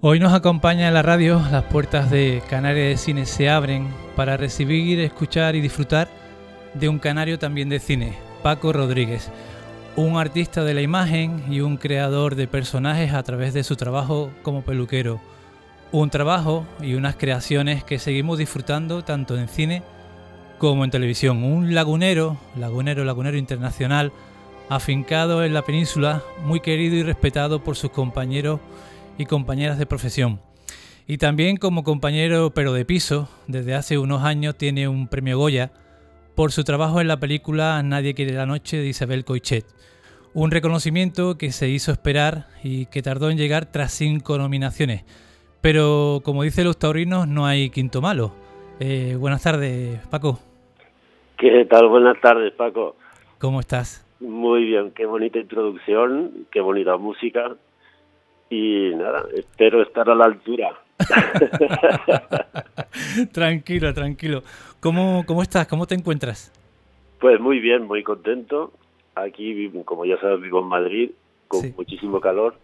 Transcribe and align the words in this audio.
Hoy 0.00 0.20
nos 0.20 0.32
acompaña 0.32 0.86
en 0.86 0.94
la 0.94 1.02
radio, 1.02 1.42
las 1.50 1.64
puertas 1.64 2.08
de 2.08 2.40
Canarias 2.48 2.86
de 2.86 2.96
Cine 2.98 3.26
se 3.26 3.50
abren 3.50 3.88
para 4.14 4.36
recibir, 4.36 5.00
escuchar 5.00 5.56
y 5.56 5.60
disfrutar 5.60 6.06
de 6.74 6.88
un 6.88 7.00
canario 7.00 7.40
también 7.40 7.68
de 7.68 7.80
cine, 7.80 8.16
Paco 8.44 8.72
Rodríguez, 8.72 9.28
un 9.96 10.16
artista 10.16 10.62
de 10.62 10.74
la 10.74 10.82
imagen 10.82 11.42
y 11.52 11.62
un 11.62 11.78
creador 11.78 12.36
de 12.36 12.46
personajes 12.46 13.12
a 13.12 13.24
través 13.24 13.54
de 13.54 13.64
su 13.64 13.74
trabajo 13.74 14.30
como 14.44 14.62
peluquero. 14.62 15.20
Un 15.90 16.10
trabajo 16.10 16.64
y 16.80 16.94
unas 16.94 17.16
creaciones 17.16 17.82
que 17.82 17.98
seguimos 17.98 18.38
disfrutando 18.38 19.02
tanto 19.02 19.36
en 19.36 19.48
cine 19.48 19.82
como 20.58 20.84
en 20.84 20.92
televisión. 20.92 21.42
Un 21.42 21.74
lagunero, 21.74 22.36
lagunero, 22.54 23.04
lagunero 23.04 23.36
internacional, 23.36 24.12
afincado 24.68 25.42
en 25.42 25.54
la 25.54 25.62
península, 25.62 26.22
muy 26.44 26.60
querido 26.60 26.94
y 26.94 27.02
respetado 27.02 27.64
por 27.64 27.74
sus 27.74 27.90
compañeros 27.90 28.60
y 29.18 29.26
compañeras 29.26 29.78
de 29.78 29.86
profesión. 29.86 30.40
Y 31.06 31.18
también 31.18 31.56
como 31.56 31.84
compañero 31.84 32.52
pero 32.54 32.72
de 32.72 32.84
piso, 32.84 33.28
desde 33.46 33.74
hace 33.74 33.98
unos 33.98 34.22
años 34.22 34.56
tiene 34.56 34.88
un 34.88 35.08
premio 35.08 35.36
Goya 35.38 35.72
por 36.34 36.52
su 36.52 36.64
trabajo 36.64 37.00
en 37.00 37.08
la 37.08 37.18
película 37.18 37.82
Nadie 37.82 38.14
quiere 38.14 38.32
la 38.32 38.46
noche 38.46 38.76
de 38.76 38.86
Isabel 38.86 39.24
Coichet. 39.24 39.64
Un 40.34 40.50
reconocimiento 40.50 41.36
que 41.36 41.50
se 41.50 41.68
hizo 41.68 41.90
esperar 41.90 42.46
y 42.62 42.86
que 42.86 43.02
tardó 43.02 43.30
en 43.30 43.38
llegar 43.38 43.66
tras 43.66 43.92
cinco 43.92 44.38
nominaciones. 44.38 45.04
Pero 45.60 46.20
como 46.22 46.44
dicen 46.44 46.64
los 46.64 46.78
taurinos, 46.78 47.26
no 47.26 47.46
hay 47.46 47.70
quinto 47.70 48.00
malo. 48.00 48.32
Eh, 48.78 49.16
buenas 49.18 49.42
tardes, 49.42 49.98
Paco. 50.08 50.38
¿Qué 51.38 51.64
tal? 51.64 51.88
Buenas 51.88 52.20
tardes, 52.20 52.52
Paco. 52.52 52.94
¿Cómo 53.38 53.58
estás? 53.58 54.06
Muy 54.20 54.64
bien, 54.64 54.92
qué 54.92 55.06
bonita 55.06 55.38
introducción, 55.38 56.46
qué 56.52 56.60
bonita 56.60 56.96
música 56.96 57.56
y 58.50 58.92
nada, 58.94 59.24
espero 59.34 59.82
estar 59.82 60.08
a 60.08 60.14
la 60.14 60.26
altura. 60.26 60.70
tranquilo, 63.32 63.94
tranquilo. 63.94 64.42
¿Cómo, 64.80 65.24
¿Cómo 65.26 65.42
estás? 65.42 65.66
¿Cómo 65.66 65.86
te 65.86 65.94
encuentras? 65.94 66.52
Pues 67.20 67.40
muy 67.40 67.60
bien, 67.60 67.84
muy 67.84 68.02
contento. 68.02 68.72
Aquí, 69.14 69.70
como 69.84 70.04
ya 70.04 70.20
sabes, 70.20 70.40
vivo 70.40 70.60
en 70.60 70.66
Madrid, 70.66 71.10
con 71.48 71.74
muchísimo 71.76 72.20
calor 72.20 72.54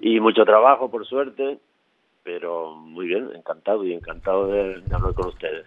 y 0.00 0.20
mucho 0.20 0.44
trabajo, 0.44 0.90
por 0.90 1.06
suerte, 1.06 1.58
pero 2.22 2.74
muy 2.74 3.06
bien, 3.06 3.30
encantado 3.34 3.84
y 3.84 3.92
encantado 3.92 4.48
de, 4.48 4.82
hablar 4.92 5.14
con 5.14 5.28
ustedes. 5.28 5.66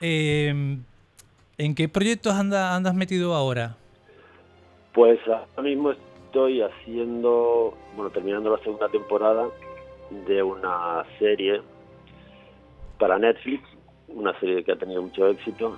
Eh, 0.00 0.78
¿En 1.58 1.74
qué 1.74 1.88
proyectos 1.88 2.34
anda, 2.34 2.74
andas 2.74 2.94
metido 2.94 3.34
ahora? 3.34 3.76
Pues 4.92 5.20
ahora 5.28 5.62
mismo 5.62 5.90
estoy 5.90 6.09
haciendo, 6.62 7.74
bueno, 7.94 8.10
terminando 8.10 8.50
la 8.50 8.62
segunda 8.62 8.88
temporada 8.88 9.48
de 10.26 10.42
una 10.42 11.04
serie 11.18 11.60
para 12.98 13.18
Netflix, 13.18 13.62
una 14.08 14.38
serie 14.40 14.64
que 14.64 14.72
ha 14.72 14.76
tenido 14.76 15.02
mucho 15.02 15.26
éxito. 15.28 15.76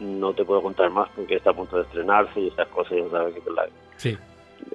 No 0.00 0.32
te 0.32 0.44
puedo 0.44 0.62
contar 0.62 0.90
más 0.90 1.08
porque 1.14 1.36
está 1.36 1.50
a 1.50 1.54
punto 1.54 1.76
de 1.76 1.82
estrenarse 1.82 2.40
y 2.40 2.48
esas 2.48 2.68
cosas, 2.68 2.98
ya 2.98 3.10
sabes 3.10 3.34
que 3.34 3.50
la, 3.50 3.68
sí. 3.96 4.16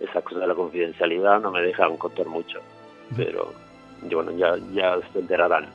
esas 0.01 0.23
cosas 0.23 0.41
de 0.41 0.47
la 0.47 0.55
confidencialidad 0.55 1.41
no 1.41 1.51
me 1.51 1.61
dejan 1.61 1.97
contar 1.97 2.27
mucho. 2.27 2.59
Pero 3.15 3.53
bueno, 4.11 4.31
ya, 4.31 4.55
ya 4.73 4.97
se 5.11 5.19
enterarán. 5.19 5.67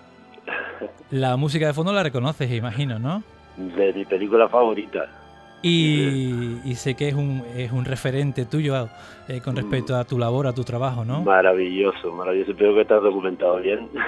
La 1.10 1.36
música 1.36 1.66
de 1.66 1.72
fondo 1.72 1.92
la 1.92 2.02
reconoces, 2.02 2.50
imagino, 2.50 2.98
¿no? 2.98 3.22
De 3.56 3.92
mi 3.92 4.04
película 4.04 4.48
favorita. 4.48 5.21
Y, 5.62 6.74
sé 6.74 6.94
que 6.94 7.08
es 7.08 7.14
un, 7.14 7.44
es 7.56 7.70
un 7.72 7.84
referente 7.84 8.44
tuyo 8.44 8.88
eh, 9.28 9.41
con 9.41 9.55
respecto 9.56 9.96
a 9.96 10.05
tu 10.05 10.18
labor, 10.18 10.46
a 10.46 10.52
tu 10.52 10.64
trabajo, 10.64 11.05
¿no? 11.05 11.22
Maravilloso, 11.22 12.12
maravilloso. 12.12 12.52
Espero 12.52 12.74
que 12.74 12.82
estás 12.82 13.02
documentado 13.02 13.60
bien. 13.60 13.88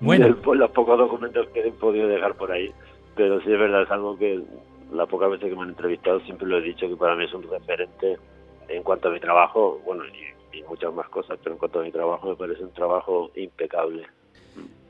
Bueno. 0.00 0.36
Por 0.44 0.56
los 0.56 0.70
pocos 0.70 0.96
documentos 0.96 1.48
que 1.48 1.58
he 1.58 1.72
podido 1.72 2.06
dejar 2.06 2.34
por 2.34 2.52
ahí. 2.52 2.72
Pero 3.16 3.40
sí 3.40 3.52
es 3.52 3.58
verdad, 3.58 3.82
es 3.82 3.90
algo 3.90 4.16
que 4.16 4.40
las 4.92 5.08
pocas 5.08 5.28
veces 5.28 5.50
que 5.50 5.56
me 5.56 5.62
han 5.62 5.70
entrevistado 5.70 6.20
siempre 6.20 6.46
lo 6.46 6.58
he 6.58 6.62
dicho 6.62 6.88
que 6.88 6.94
para 6.94 7.16
mí 7.16 7.24
es 7.24 7.34
un 7.34 7.42
referente 7.42 8.16
en 8.68 8.84
cuanto 8.84 9.08
a 9.08 9.10
mi 9.10 9.18
trabajo, 9.18 9.80
bueno, 9.84 10.04
y 10.06 10.62
muchas 10.68 10.92
más 10.92 11.08
cosas, 11.08 11.38
pero 11.42 11.54
en 11.54 11.58
cuanto 11.58 11.80
a 11.80 11.82
mi 11.82 11.90
trabajo 11.90 12.28
me 12.28 12.36
parece 12.36 12.62
un 12.62 12.72
trabajo 12.72 13.30
impecable. 13.34 14.06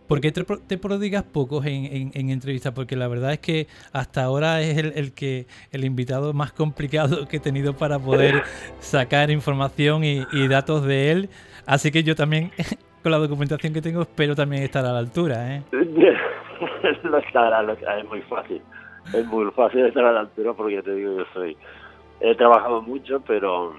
¿Por 0.09 0.23
qué 0.23 0.33
te, 0.33 0.79
prodigas 0.79 1.23
pocos 1.23 1.67
en, 1.67 2.11
en, 2.15 2.31
entrevistas? 2.31 2.73
Porque 2.73 2.97
la 2.97 3.09
verdad 3.09 3.35
es 3.35 3.41
que 3.41 3.67
hasta 3.93 4.25
ahora 4.25 4.63
es 4.63 4.79
el, 4.79 5.13
que 5.13 5.47
el 5.71 5.85
invitado 5.85 6.33
más 6.33 6.51
complicado 6.51 7.29
que 7.29 7.37
he 7.37 7.41
tenido 7.41 7.75
para 7.75 7.99
poder 7.99 8.43
sacar 8.79 9.31
información 9.31 10.05
y, 10.05 10.49
datos 10.49 10.87
de 10.87 11.13
él. 11.13 11.29
Así 11.67 11.91
que 11.91 12.03
yo 12.03 12.17
también, 12.17 12.53
con 13.03 13.13
la 13.13 13.19
documentación 13.19 13.75
que 13.75 13.83
tengo, 13.83 14.01
espero 14.01 14.35
también 14.35 14.63
estar 14.63 14.83
a 14.87 14.93
la 14.93 14.99
altura. 14.99 15.57
¿eh? 15.57 15.63
no 15.73 17.19
es 17.19 18.09
muy 18.09 18.23
fácil. 18.23 18.63
Es 19.13 19.27
muy 19.27 19.51
fácil 19.51 19.85
estar 19.85 20.07
a 20.07 20.13
la 20.13 20.21
altura 20.21 20.55
porque 20.55 20.77
ya 20.77 20.83
te 20.83 20.95
digo, 20.95 21.19
yo 21.19 21.25
soy. 21.35 21.55
He 22.21 22.35
trabajado 22.35 22.81
mucho, 22.81 23.21
pero 23.27 23.75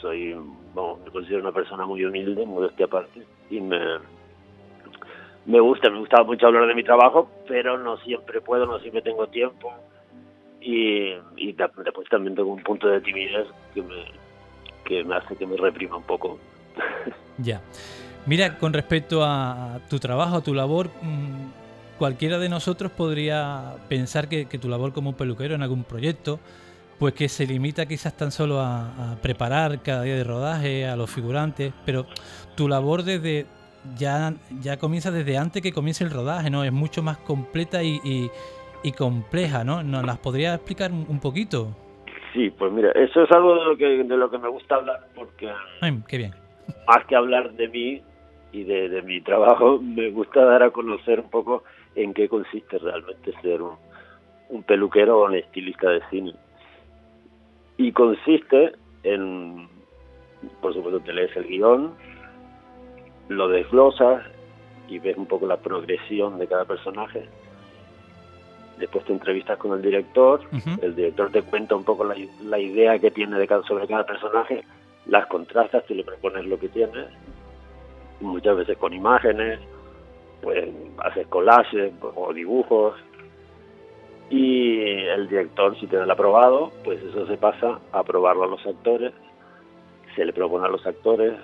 soy, 0.00 0.32
bueno, 0.74 0.98
me 1.04 1.10
considero 1.10 1.40
una 1.40 1.52
persona 1.52 1.84
muy 1.86 2.04
humilde, 2.04 2.46
modestia 2.46 2.86
aparte, 2.86 3.22
y 3.50 3.60
me 3.60 3.78
me 5.46 5.60
gusta, 5.60 5.90
me 5.90 5.98
gusta 5.98 6.22
mucho 6.22 6.46
hablar 6.46 6.66
de 6.66 6.74
mi 6.74 6.84
trabajo, 6.84 7.30
pero 7.46 7.78
no 7.78 7.96
siempre 7.98 8.40
puedo, 8.40 8.66
no 8.66 8.78
siempre 8.78 9.02
tengo 9.02 9.26
tiempo. 9.26 9.72
Y, 10.60 11.12
y 11.36 11.52
después 11.52 12.08
también 12.10 12.34
tengo 12.34 12.52
un 12.52 12.62
punto 12.62 12.88
de 12.88 13.00
timidez 13.02 13.46
que 13.74 13.82
me, 13.82 14.04
que 14.84 15.04
me 15.04 15.16
hace 15.16 15.36
que 15.36 15.46
me 15.46 15.56
reprima 15.56 15.96
un 15.96 16.04
poco. 16.04 16.38
Ya. 17.36 17.62
Mira, 18.26 18.58
con 18.58 18.72
respecto 18.72 19.24
a 19.24 19.80
tu 19.90 19.98
trabajo, 19.98 20.36
a 20.36 20.40
tu 20.40 20.54
labor, 20.54 20.88
mm, 21.02 21.98
cualquiera 21.98 22.38
de 22.38 22.48
nosotros 22.48 22.92
podría 22.92 23.74
pensar 23.88 24.28
que, 24.28 24.46
tu 24.46 24.68
labor 24.68 24.92
como 24.92 25.16
peluquero 25.16 25.56
en 25.56 25.62
algún 25.62 25.82
proyecto, 25.82 26.38
pues 27.00 27.12
que 27.14 27.28
se 27.28 27.44
limita 27.44 27.86
quizás 27.86 28.16
tan 28.16 28.30
solo 28.30 28.60
a 28.60 29.16
preparar 29.20 29.82
cada 29.82 30.02
día 30.02 30.14
de 30.14 30.22
rodaje, 30.22 30.86
a 30.86 30.94
los 30.94 31.10
figurantes, 31.10 31.72
pero 31.84 32.06
tu 32.54 32.68
labor 32.68 33.02
desde 33.02 33.46
ya, 33.96 34.34
ya 34.60 34.78
comienza 34.78 35.10
desde 35.10 35.38
antes 35.38 35.62
que 35.62 35.72
comience 35.72 36.04
el 36.04 36.10
rodaje, 36.10 36.50
¿no? 36.50 36.64
Es 36.64 36.72
mucho 36.72 37.02
más 37.02 37.18
completa 37.18 37.82
y, 37.82 38.00
y, 38.82 38.92
compleja, 38.92 39.64
¿no? 39.64 39.82
¿Nos 39.82 40.04
las 40.04 40.18
podría 40.18 40.54
explicar 40.54 40.90
un 40.92 41.20
poquito? 41.20 41.74
Sí, 42.34 42.50
pues 42.50 42.72
mira, 42.72 42.90
eso 42.90 43.22
es 43.22 43.30
algo 43.30 43.54
de 43.54 43.64
lo 43.64 43.76
que, 43.76 43.84
de 43.84 44.16
lo 44.16 44.28
que 44.28 44.38
me 44.38 44.48
gusta 44.48 44.74
hablar, 44.74 45.06
porque 45.14 45.48
qué 46.08 46.18
bien. 46.18 46.34
más 46.88 47.06
que 47.06 47.14
hablar 47.14 47.52
de 47.52 47.68
mí 47.68 48.02
y 48.50 48.64
de, 48.64 48.88
de, 48.88 49.02
mi 49.02 49.20
trabajo, 49.20 49.80
me 49.80 50.10
gusta 50.10 50.44
dar 50.44 50.64
a 50.64 50.70
conocer 50.70 51.20
un 51.20 51.30
poco 51.30 51.62
en 51.94 52.12
qué 52.12 52.28
consiste 52.28 52.78
realmente 52.78 53.32
ser 53.40 53.62
un, 53.62 53.76
un 54.48 54.64
peluquero 54.64 55.20
o 55.20 55.26
un 55.26 55.36
estilista 55.36 55.88
de 55.90 56.00
cine. 56.10 56.34
Y 57.76 57.92
consiste 57.92 58.72
en, 59.04 59.68
por 60.60 60.74
supuesto, 60.74 60.98
te 61.00 61.12
lees 61.12 61.36
el 61.36 61.46
guion, 61.46 61.94
lo 63.28 63.48
desglosas 63.48 64.24
y 64.88 64.98
ves 64.98 65.16
un 65.16 65.26
poco 65.26 65.46
la 65.46 65.56
progresión 65.56 66.38
de 66.38 66.46
cada 66.46 66.64
personaje. 66.64 67.26
Después 68.78 69.04
te 69.04 69.12
entrevistas 69.12 69.56
con 69.58 69.72
el 69.72 69.82
director, 69.82 70.40
el 70.82 70.94
director 70.96 71.30
te 71.30 71.42
cuenta 71.42 71.76
un 71.76 71.84
poco 71.84 72.04
la, 72.04 72.58
idea 72.58 72.98
que 72.98 73.10
tiene 73.10 73.38
de 73.38 73.46
cada, 73.46 73.62
sobre 73.62 73.86
cada 73.86 74.04
personaje, 74.04 74.64
las 75.06 75.26
contrastas, 75.26 75.84
y 75.88 75.94
le 75.94 76.04
propones 76.04 76.44
lo 76.46 76.58
que 76.58 76.68
tienes, 76.68 77.06
muchas 78.20 78.56
veces 78.56 78.76
con 78.76 78.92
imágenes, 78.92 79.60
pues 80.42 80.68
haces 80.98 81.26
collages 81.28 81.92
o 82.02 82.32
dibujos, 82.32 82.96
y 84.30 84.80
el 84.80 85.28
director, 85.28 85.78
si 85.78 85.86
te 85.86 85.96
da 85.96 86.04
el 86.04 86.10
aprobado, 86.10 86.72
pues 86.82 87.00
eso 87.02 87.26
se 87.26 87.36
pasa 87.36 87.78
a 87.92 87.98
aprobarlo 88.00 88.44
a 88.44 88.48
los 88.48 88.66
actores, 88.66 89.12
se 90.16 90.24
le 90.24 90.32
propone 90.32 90.66
a 90.66 90.70
los 90.70 90.84
actores, 90.84 91.34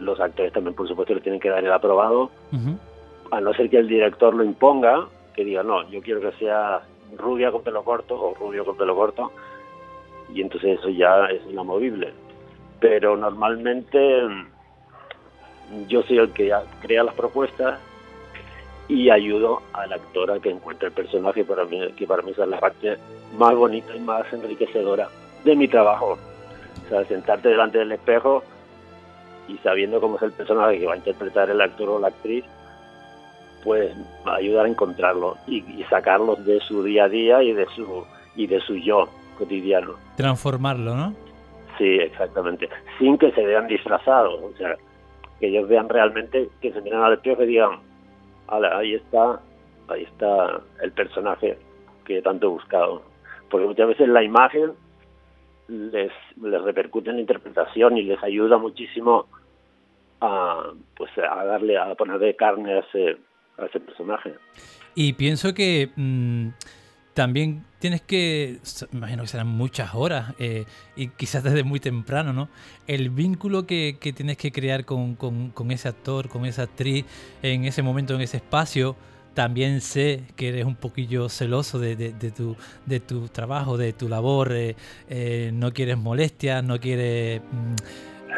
los 0.00 0.20
actores 0.20 0.52
también, 0.52 0.74
por 0.74 0.88
supuesto, 0.88 1.14
le 1.14 1.20
tienen 1.20 1.40
que 1.40 1.50
dar 1.50 1.64
el 1.64 1.72
aprobado, 1.72 2.30
a 3.30 3.40
no 3.40 3.52
ser 3.54 3.70
que 3.70 3.78
el 3.78 3.88
director 3.88 4.34
lo 4.34 4.44
imponga, 4.44 5.06
que 5.34 5.44
diga, 5.44 5.62
no, 5.62 5.88
yo 5.90 6.00
quiero 6.00 6.20
que 6.20 6.32
sea 6.32 6.82
rubia 7.16 7.50
con 7.50 7.62
pelo 7.62 7.82
corto 7.82 8.20
o 8.20 8.34
rubio 8.34 8.64
con 8.64 8.76
pelo 8.76 8.94
corto, 8.94 9.32
y 10.32 10.40
entonces 10.40 10.78
eso 10.78 10.88
ya 10.88 11.26
es 11.26 11.42
inamovible. 11.48 12.12
Pero 12.80 13.16
normalmente 13.16 14.22
mm, 14.22 15.86
yo 15.88 16.02
soy 16.02 16.18
el 16.18 16.30
que 16.32 16.52
crea 16.80 17.04
las 17.04 17.14
propuestas 17.14 17.80
y 18.88 19.10
ayudo 19.10 19.62
al 19.72 19.92
actor 19.92 20.30
a 20.30 20.40
que 20.40 20.50
encuentre 20.50 20.88
el 20.88 20.94
personaje 20.94 21.44
para 21.44 21.64
mí, 21.64 21.80
que 21.96 22.06
para 22.06 22.22
mí 22.22 22.32
es 22.32 22.38
la 22.38 22.60
parte 22.60 22.98
más 23.38 23.54
bonita 23.54 23.94
y 23.94 24.00
más 24.00 24.30
enriquecedora 24.32 25.08
de 25.44 25.56
mi 25.56 25.68
trabajo. 25.68 26.18
O 26.84 26.88
sea, 26.88 27.04
sentarte 27.04 27.48
delante 27.48 27.78
del 27.78 27.92
espejo 27.92 28.42
y 29.48 29.58
sabiendo 29.58 30.00
cómo 30.00 30.16
es 30.16 30.22
el 30.22 30.32
personaje 30.32 30.78
que 30.78 30.86
va 30.86 30.94
a 30.94 30.96
interpretar 30.96 31.50
el 31.50 31.60
actor 31.60 31.88
o 31.88 31.98
la 31.98 32.08
actriz, 32.08 32.44
pues 33.62 33.94
ayudar 34.24 34.66
a 34.66 34.68
encontrarlo 34.68 35.36
y, 35.46 35.62
sacarlos 35.88 36.44
de 36.44 36.60
su 36.60 36.82
día 36.82 37.04
a 37.04 37.08
día 37.08 37.42
y 37.42 37.52
de 37.52 37.66
su 37.74 38.04
y 38.36 38.46
de 38.46 38.60
su 38.60 38.76
yo 38.76 39.08
cotidiano. 39.38 39.94
Transformarlo, 40.16 40.94
¿no? 40.94 41.14
Sí, 41.78 41.96
exactamente. 41.98 42.68
Sin 42.98 43.18
que 43.18 43.32
se 43.32 43.44
vean 43.44 43.66
disfrazados. 43.66 44.40
O 44.42 44.56
sea, 44.56 44.76
que 45.40 45.48
ellos 45.48 45.68
vean 45.68 45.88
realmente, 45.88 46.48
que 46.60 46.72
se 46.72 46.80
miran 46.82 47.02
al 47.02 47.14
espejo 47.14 47.42
y 47.42 47.46
digan, 47.46 47.80
ahí 48.48 48.94
está, 48.94 49.40
ahí 49.88 50.02
está 50.02 50.60
el 50.82 50.92
personaje 50.92 51.58
que 52.04 52.22
tanto 52.22 52.46
he 52.46 52.50
buscado. 52.50 53.02
Porque 53.50 53.66
muchas 53.66 53.88
veces 53.88 54.08
la 54.08 54.22
imagen 54.22 54.72
les, 55.68 56.12
les 56.40 56.62
repercute 56.62 57.10
en 57.10 57.16
la 57.16 57.20
interpretación 57.22 57.96
y 57.96 58.02
les 58.02 58.22
ayuda 58.22 58.58
muchísimo 58.58 59.26
a, 60.20 60.72
pues, 60.96 61.10
a 61.18 61.44
darle, 61.44 61.78
a 61.78 61.94
ponerle 61.94 62.36
carne 62.36 62.74
a 62.74 62.78
ese, 62.80 63.16
a 63.58 63.66
ese 63.66 63.80
personaje. 63.80 64.34
Y 64.94 65.14
pienso 65.14 65.54
que 65.54 65.90
mm, 65.96 66.48
también 67.14 67.64
tienes 67.78 68.02
que, 68.02 68.58
imagino 68.92 69.22
que 69.22 69.28
serán 69.28 69.48
muchas 69.48 69.94
horas 69.94 70.34
eh, 70.38 70.64
y 70.96 71.08
quizás 71.08 71.42
desde 71.42 71.64
muy 71.64 71.80
temprano, 71.80 72.32
¿no? 72.32 72.48
El 72.86 73.10
vínculo 73.10 73.66
que, 73.66 73.98
que 74.00 74.12
tienes 74.12 74.36
que 74.36 74.52
crear 74.52 74.84
con, 74.84 75.14
con, 75.14 75.50
con, 75.50 75.70
ese 75.70 75.88
actor, 75.88 76.28
con 76.28 76.44
esa 76.44 76.62
actriz 76.62 77.04
en 77.42 77.64
ese 77.64 77.82
momento, 77.82 78.14
en 78.14 78.20
ese 78.20 78.38
espacio. 78.38 78.96
También 79.34 79.80
sé 79.80 80.22
que 80.36 80.48
eres 80.48 80.64
un 80.64 80.76
poquillo 80.76 81.28
celoso 81.28 81.80
de, 81.80 81.96
de, 81.96 82.12
de 82.12 82.30
tu, 82.30 82.56
de 82.86 83.00
tu 83.00 83.28
trabajo, 83.28 83.76
de 83.76 83.92
tu 83.92 84.08
labor. 84.08 84.52
Eh, 84.52 84.76
eh, 85.08 85.50
no 85.52 85.72
quieres 85.72 85.98
molestias, 85.98 86.62
no 86.64 86.78
quieres... 86.78 87.40
Mm, 87.40 87.74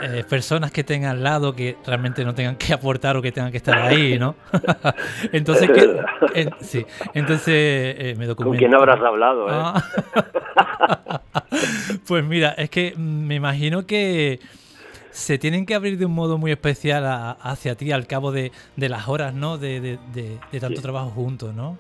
eh, 0.03 0.25
personas 0.29 0.73
que 0.73 0.85
tengan 0.85 1.13
al 1.13 1.23
lado 1.23 1.55
que 1.55 1.79
realmente 1.87 2.23
no 2.23 2.35
tengan 2.35 2.57
que 2.57 2.73
aportar 2.75 3.17
o 3.17 3.23
que 3.23 3.33
tengan 3.33 3.51
que 3.51 3.57
estar 3.57 3.79
ahí, 3.79 4.19
¿no? 4.19 4.35
entonces, 5.33 5.71
¿qué, 5.71 6.51
sí, 6.61 6.85
entonces 7.15 8.19
me 8.19 8.27
documento. 8.27 8.51
¿Con 8.51 8.59
quién 8.59 8.75
habrás 8.75 9.01
hablado? 9.01 9.47
Ah. 9.49 9.83
pues 12.07 12.23
mira, 12.25 12.51
es 12.51 12.69
que 12.69 12.95
me 12.99 13.37
imagino 13.37 13.87
que 13.87 14.39
se 15.17 15.39
tienen 15.39 15.65
que 15.65 15.75
abrir 15.75 15.97
de 15.97 16.05
un 16.05 16.13
modo 16.13 16.37
muy 16.37 16.51
especial 16.51 17.05
hacia 17.41 17.75
ti 17.75 17.91
al 17.91 18.07
cabo 18.07 18.33
de, 18.33 18.53
de 18.77 18.89
las 18.91 19.09
horas, 19.09 19.35
¿no? 19.35 19.57
De, 19.57 19.81
de, 19.81 19.99
de 20.53 20.61
tanto 20.61 20.83
trabajo 20.83 21.09
juntos, 21.09 21.55
¿no? 21.55 21.79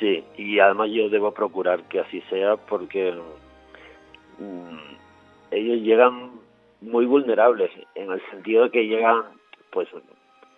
Sí, 0.00 0.24
y 0.38 0.58
además 0.58 0.90
yo 0.90 1.10
debo 1.10 1.32
procurar 1.32 1.82
que 1.84 2.00
así 2.00 2.22
sea 2.30 2.56
porque 2.56 3.12
mmm, 4.38 4.78
ellos 5.50 5.80
llegan 5.82 6.32
muy 6.80 7.04
vulnerables 7.04 7.70
en 7.94 8.10
el 8.10 8.22
sentido 8.30 8.64
de 8.64 8.70
que 8.70 8.86
llegan 8.86 9.22
pues 9.70 9.88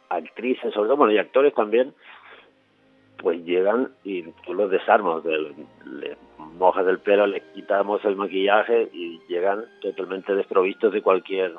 actrices 0.08 0.72
sobre 0.74 0.88
todo 0.88 0.96
bueno 0.96 1.12
y 1.12 1.18
actores 1.18 1.54
también 1.54 1.94
pues 3.18 3.44
llegan 3.44 3.90
y 4.04 4.22
tú 4.44 4.54
los 4.54 4.70
desarmas 4.70 5.24
le 5.24 6.16
mojas 6.58 6.86
el 6.86 6.98
pelo 6.98 7.26
le 7.26 7.42
quitamos 7.54 8.04
el 8.04 8.16
maquillaje 8.16 8.88
y 8.92 9.20
llegan 9.28 9.64
totalmente 9.80 10.34
desprovistos 10.34 10.92
de 10.92 11.02
cualquier 11.02 11.54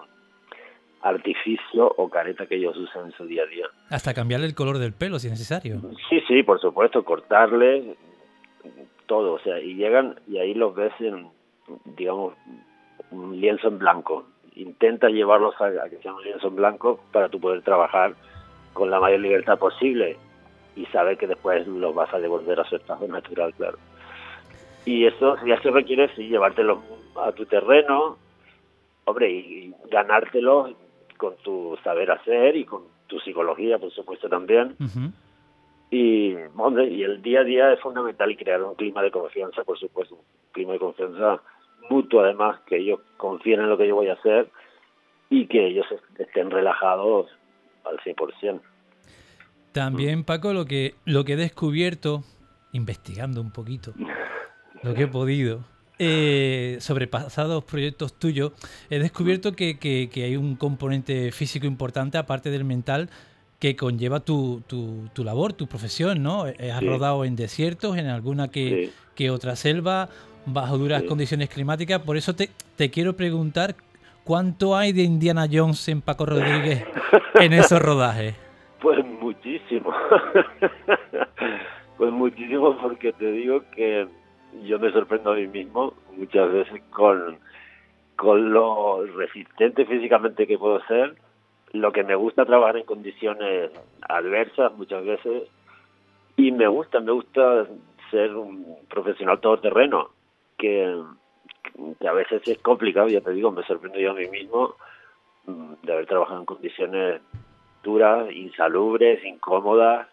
artificio 1.01 1.93
o 1.97 2.09
careta 2.09 2.45
que 2.45 2.55
ellos 2.55 2.75
usan 2.77 3.05
en 3.05 3.11
su 3.13 3.25
día 3.25 3.43
a 3.43 3.45
día. 3.45 3.65
Hasta 3.89 4.13
cambiarle 4.13 4.47
el 4.47 4.55
color 4.55 4.77
del 4.77 4.93
pelo 4.93 5.19
si 5.19 5.27
es 5.27 5.33
necesario. 5.33 5.81
Sí 6.09 6.21
sí 6.27 6.43
por 6.43 6.59
supuesto 6.59 7.03
cortarle 7.03 7.95
todo 9.05 9.33
o 9.33 9.39
sea 9.39 9.59
y 9.59 9.75
llegan 9.75 10.19
y 10.27 10.37
ahí 10.37 10.53
los 10.53 10.75
ves 10.75 10.93
en 10.99 11.29
digamos 11.97 12.33
un 13.11 13.39
lienzo 13.39 13.67
en 13.67 13.79
blanco. 13.79 14.25
Intenta 14.55 15.09
llevarlos 15.09 15.55
a, 15.61 15.89
que 15.89 15.97
sean 16.01 16.15
un 16.15 16.23
lienzo 16.23 16.47
en 16.47 16.55
blanco 16.55 16.99
para 17.11 17.29
tú 17.29 17.39
poder 17.39 17.61
trabajar 17.61 18.13
con 18.73 18.91
la 18.91 18.99
mayor 18.99 19.21
libertad 19.21 19.57
posible 19.57 20.17
y 20.75 20.85
saber 20.87 21.17
que 21.17 21.27
después 21.27 21.67
los 21.67 21.93
vas 21.95 22.13
a 22.13 22.19
devolver 22.19 22.59
a 22.59 22.65
su 22.65 22.75
estado 22.75 23.07
natural, 23.07 23.53
claro. 23.53 23.77
Y 24.85 25.05
eso 25.05 25.35
ya 25.45 25.61
se 25.61 25.71
requiere 25.71 26.09
sí, 26.15 26.27
llevártelo 26.27 26.81
a 27.21 27.31
tu 27.31 27.45
terreno, 27.45 28.17
hombre, 29.05 29.29
y 29.29 29.73
ganártelo 29.91 30.73
con 31.19 31.36
tu 31.44 31.77
saber 31.83 32.10
hacer 32.12 32.56
y 32.56 32.63
con 32.63 32.83
tu 33.07 33.19
psicología, 33.19 33.77
por 33.77 33.92
supuesto, 33.92 34.30
también. 34.30 34.77
Y, 35.92 36.33
hombre, 36.56 36.88
y 36.88 37.04
el 37.04 37.21
día 37.21 37.42
a 37.42 37.44
día 37.44 37.74
es 37.74 37.81
fundamental 37.81 38.31
y 38.31 38.38
crear 38.38 38.63
un 38.63 38.75
clima 38.75 39.04
de 39.04 39.12
confianza, 39.12 39.66
por 39.66 39.77
supuesto, 39.77 40.16
un 40.16 40.21
clima 40.54 40.74
de 40.74 40.80
confianza 40.80 41.42
mutuo 41.89 42.21
además, 42.21 42.62
que 42.68 42.77
ellos 42.77 43.01
confíen 43.18 43.60
en 43.60 43.69
lo 43.69 43.77
que 43.77 43.88
yo 43.89 43.95
voy 43.95 44.07
a 44.07 44.13
hacer 44.13 44.50
y 45.30 45.48
que 45.48 45.68
ellos 45.68 45.86
estén 46.18 46.51
relajados 46.51 47.27
al 47.83 47.98
100%. 47.98 48.62
También, 49.74 50.24
Paco, 50.24 50.54
lo 50.54 50.63
que, 50.63 50.95
lo 51.04 51.25
que 51.25 51.33
he 51.33 51.36
descubierto, 51.36 52.24
investigando 52.71 53.42
un 53.42 53.51
poquito, 53.51 53.94
lo 54.83 54.94
que 54.94 55.04
he 55.04 55.07
podido, 55.07 55.66
eh, 55.99 56.77
sobre 56.79 57.07
pasados 57.07 57.63
proyectos 57.65 58.13
tuyos, 58.13 58.53
he 58.89 58.99
descubierto 58.99 59.53
que, 59.53 59.77
que, 59.77 60.09
que, 60.09 60.23
hay 60.23 60.37
un 60.37 60.55
componente 60.55 61.31
físico 61.31 61.67
importante, 61.67 62.17
aparte 62.17 62.49
del 62.49 62.63
mental, 62.63 63.09
que 63.59 63.75
conlleva 63.75 64.21
tu, 64.21 64.63
tu, 64.65 65.09
tu 65.13 65.25
labor, 65.25 65.51
tu 65.53 65.67
profesión, 65.67 66.23
¿no? 66.23 66.43
Has 66.43 66.79
sí. 66.79 66.87
rodado 66.87 67.25
en 67.25 67.35
desiertos, 67.35 67.97
en 67.97 68.07
alguna 68.07 68.47
que, 68.47 68.85
sí. 68.87 68.93
que 69.15 69.29
otra 69.29 69.57
selva, 69.57 70.07
bajo 70.45 70.77
duras 70.77 71.01
sí. 71.01 71.07
condiciones 71.07 71.49
climáticas. 71.49 72.01
Por 72.01 72.15
eso 72.15 72.33
te, 72.33 72.49
te, 72.77 72.89
quiero 72.89 73.17
preguntar 73.17 73.75
cuánto 74.23 74.77
hay 74.77 74.93
de 74.93 75.03
Indiana 75.03 75.47
Jones 75.51 75.87
en 75.89 76.01
Paco 76.01 76.25
Rodríguez 76.25 76.85
en 77.35 77.53
esos 77.53 77.81
rodajes. 77.81 78.35
Pues 78.81 79.05
muchísimo. 79.05 79.91
pues 81.97 82.13
muchísimo 82.13 82.77
porque 82.81 83.11
te 83.11 83.29
digo 83.29 83.61
que 83.75 84.07
yo 84.63 84.79
me 84.79 84.91
sorprendo 84.91 85.31
a 85.31 85.35
mí 85.35 85.47
mismo 85.47 85.93
muchas 86.15 86.51
veces 86.51 86.81
con, 86.89 87.37
con 88.15 88.51
lo 88.51 89.05
resistente 89.05 89.85
físicamente 89.85 90.47
que 90.47 90.57
puedo 90.57 90.81
ser, 90.85 91.15
lo 91.71 91.91
que 91.91 92.03
me 92.03 92.15
gusta 92.15 92.45
trabajar 92.45 92.77
en 92.77 92.85
condiciones 92.85 93.71
adversas 94.01 94.73
muchas 94.75 95.05
veces 95.05 95.43
y 96.35 96.51
me 96.51 96.67
gusta, 96.67 96.99
me 96.99 97.11
gusta 97.11 97.67
ser 98.09 98.35
un 98.35 98.77
profesional 98.89 99.39
todoterreno 99.39 100.09
que, 100.57 100.99
que 101.99 102.07
a 102.07 102.13
veces 102.13 102.41
es 102.47 102.57
complicado, 102.59 103.07
ya 103.07 103.21
te 103.21 103.31
digo, 103.31 103.51
me 103.51 103.63
sorprendo 103.63 103.99
yo 103.99 104.11
a 104.11 104.15
mí 104.15 104.27
mismo 104.27 104.75
mm, 105.45 105.73
de 105.83 105.93
haber 105.93 106.05
trabajado 106.07 106.39
en 106.39 106.45
condiciones 106.45 107.21
duras, 107.83 108.31
insalubres, 108.31 109.23
incómodas 109.23 110.07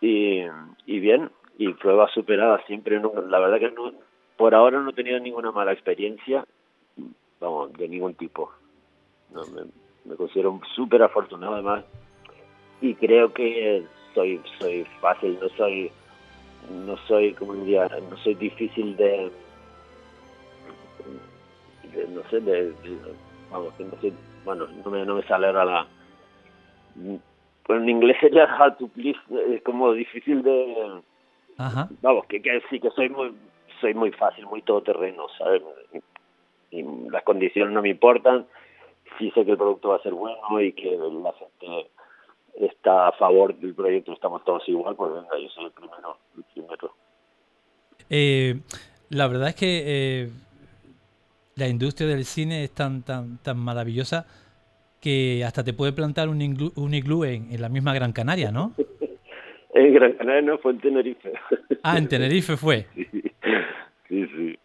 y, 0.00 0.42
y 0.86 1.00
bien, 1.00 1.30
y 1.58 1.72
pruebas 1.74 2.12
superadas 2.12 2.64
siempre. 2.66 3.00
No, 3.00 3.12
la 3.28 3.38
verdad 3.38 3.58
que 3.58 3.70
no, 3.70 3.92
por 4.36 4.54
ahora 4.54 4.80
no 4.80 4.90
he 4.90 4.94
tenido 4.94 5.18
ninguna 5.20 5.52
mala 5.52 5.72
experiencia, 5.72 6.44
vamos, 7.40 7.72
de 7.74 7.88
ningún 7.88 8.14
tipo. 8.14 8.50
No, 9.32 9.42
me, 10.04 10.16
considero 10.16 10.60
súper 10.74 11.02
afortunado 11.02 11.54
además 11.54 11.84
y 12.80 12.94
creo 12.94 13.32
que 13.32 13.84
soy 14.14 14.40
soy 14.58 14.84
fácil, 15.00 15.38
no 15.40 15.48
soy 15.50 15.90
no 16.86 16.96
soy 17.08 17.32
como 17.32 17.54
diría, 17.54 17.88
no 18.10 18.16
soy 18.18 18.34
difícil 18.34 18.96
de 18.96 19.30
no 22.08 22.22
sé, 22.30 22.40
de, 22.40 22.72
vamos, 23.50 23.72
que 23.74 23.84
no 23.84 24.00
sé, 24.00 24.12
bueno, 24.44 24.66
no 24.84 24.90
me, 24.90 25.04
no 25.04 25.16
me 25.16 25.22
sale 25.22 25.46
ahora 25.46 25.64
la... 25.64 25.86
En 27.68 27.88
inglés 27.88 28.16
sería 28.20 28.44
hard 28.44 28.76
to 28.76 28.88
please, 28.88 29.18
es 29.50 29.62
como 29.62 29.92
difícil 29.92 30.42
de... 30.42 31.00
Ajá. 31.56 31.88
Vamos, 32.02 32.26
que, 32.26 32.42
que 32.42 32.62
sí, 32.70 32.80
que 32.80 32.90
soy 32.90 33.08
muy 33.08 33.32
soy 33.80 33.94
muy 33.94 34.12
fácil, 34.12 34.46
muy 34.46 34.62
todoterreno, 34.62 35.26
¿sabes? 35.36 35.62
Y 36.70 36.82
las 37.10 37.22
condiciones 37.22 37.72
no 37.72 37.82
me 37.82 37.90
importan, 37.90 38.46
sí 39.18 39.30
sé 39.32 39.44
que 39.44 39.52
el 39.52 39.58
producto 39.58 39.90
va 39.90 39.96
a 39.96 40.02
ser 40.02 40.14
bueno 40.14 40.60
y 40.60 40.72
que 40.72 40.96
la 40.96 41.32
gente 41.32 41.90
está 42.54 43.08
a 43.08 43.12
favor 43.12 43.54
del 43.56 43.74
proyecto, 43.74 44.12
estamos 44.12 44.44
todos 44.44 44.68
igual, 44.68 44.96
pues 44.96 45.12
venga, 45.12 45.38
yo 45.38 45.48
soy 45.50 45.66
el 45.66 45.72
primero. 45.72 46.16
El 46.36 46.44
primero. 46.44 46.94
Eh, 48.10 48.60
la 49.10 49.28
verdad 49.28 49.48
es 49.48 49.54
que 49.54 49.82
eh, 49.86 50.30
la 51.56 51.68
industria 51.68 52.08
del 52.08 52.24
cine 52.24 52.64
es 52.64 52.72
tan, 52.72 53.02
tan, 53.02 53.38
tan 53.38 53.58
maravillosa 53.58 54.26
que 55.00 55.44
hasta 55.44 55.62
te 55.62 55.74
puede 55.74 55.92
plantar 55.92 56.28
un 56.28 56.40
iglú, 56.40 56.72
un 56.76 56.94
iglú 56.94 57.24
en, 57.24 57.52
en, 57.52 57.60
la 57.60 57.68
misma 57.68 57.92
Gran 57.92 58.12
Canaria, 58.12 58.50
¿no? 58.50 58.72
en 59.74 59.92
Gran 59.92 60.12
Canaria 60.12 60.42
no, 60.42 60.58
fue 60.58 60.72
en 60.72 60.80
Tenerife. 60.80 61.32
Ah, 61.82 61.98
en 61.98 62.08
Tenerife 62.08 62.56
fue. 62.56 62.86
Sí, 64.06 64.26
sí. 64.26 64.36
sí. 64.36 64.58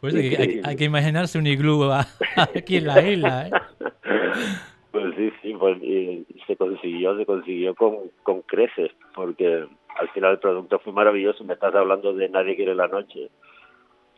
Pues 0.00 0.14
hay, 0.14 0.34
hay, 0.34 0.60
hay, 0.64 0.76
que 0.76 0.84
imaginarse 0.84 1.38
un 1.38 1.46
iglú 1.46 1.90
aquí 2.36 2.78
en 2.78 2.86
la 2.86 3.02
isla, 3.02 3.48
¿eh? 3.48 3.50
Pues 4.90 5.14
sí, 5.16 5.30
sí, 5.42 5.54
pues, 5.58 5.80
y 5.82 6.26
se 6.46 6.56
consiguió, 6.56 7.16
se 7.18 7.26
consiguió 7.26 7.74
con, 7.74 8.10
con 8.22 8.40
creces, 8.42 8.90
porque 9.14 9.66
al 9.98 10.08
final 10.10 10.32
el 10.32 10.38
producto 10.38 10.78
fue 10.78 10.94
maravilloso. 10.94 11.44
Me 11.44 11.54
estás 11.54 11.74
hablando 11.74 12.14
de 12.14 12.28
Nadie 12.30 12.56
quiere 12.56 12.74
la 12.74 12.88
noche. 12.88 13.28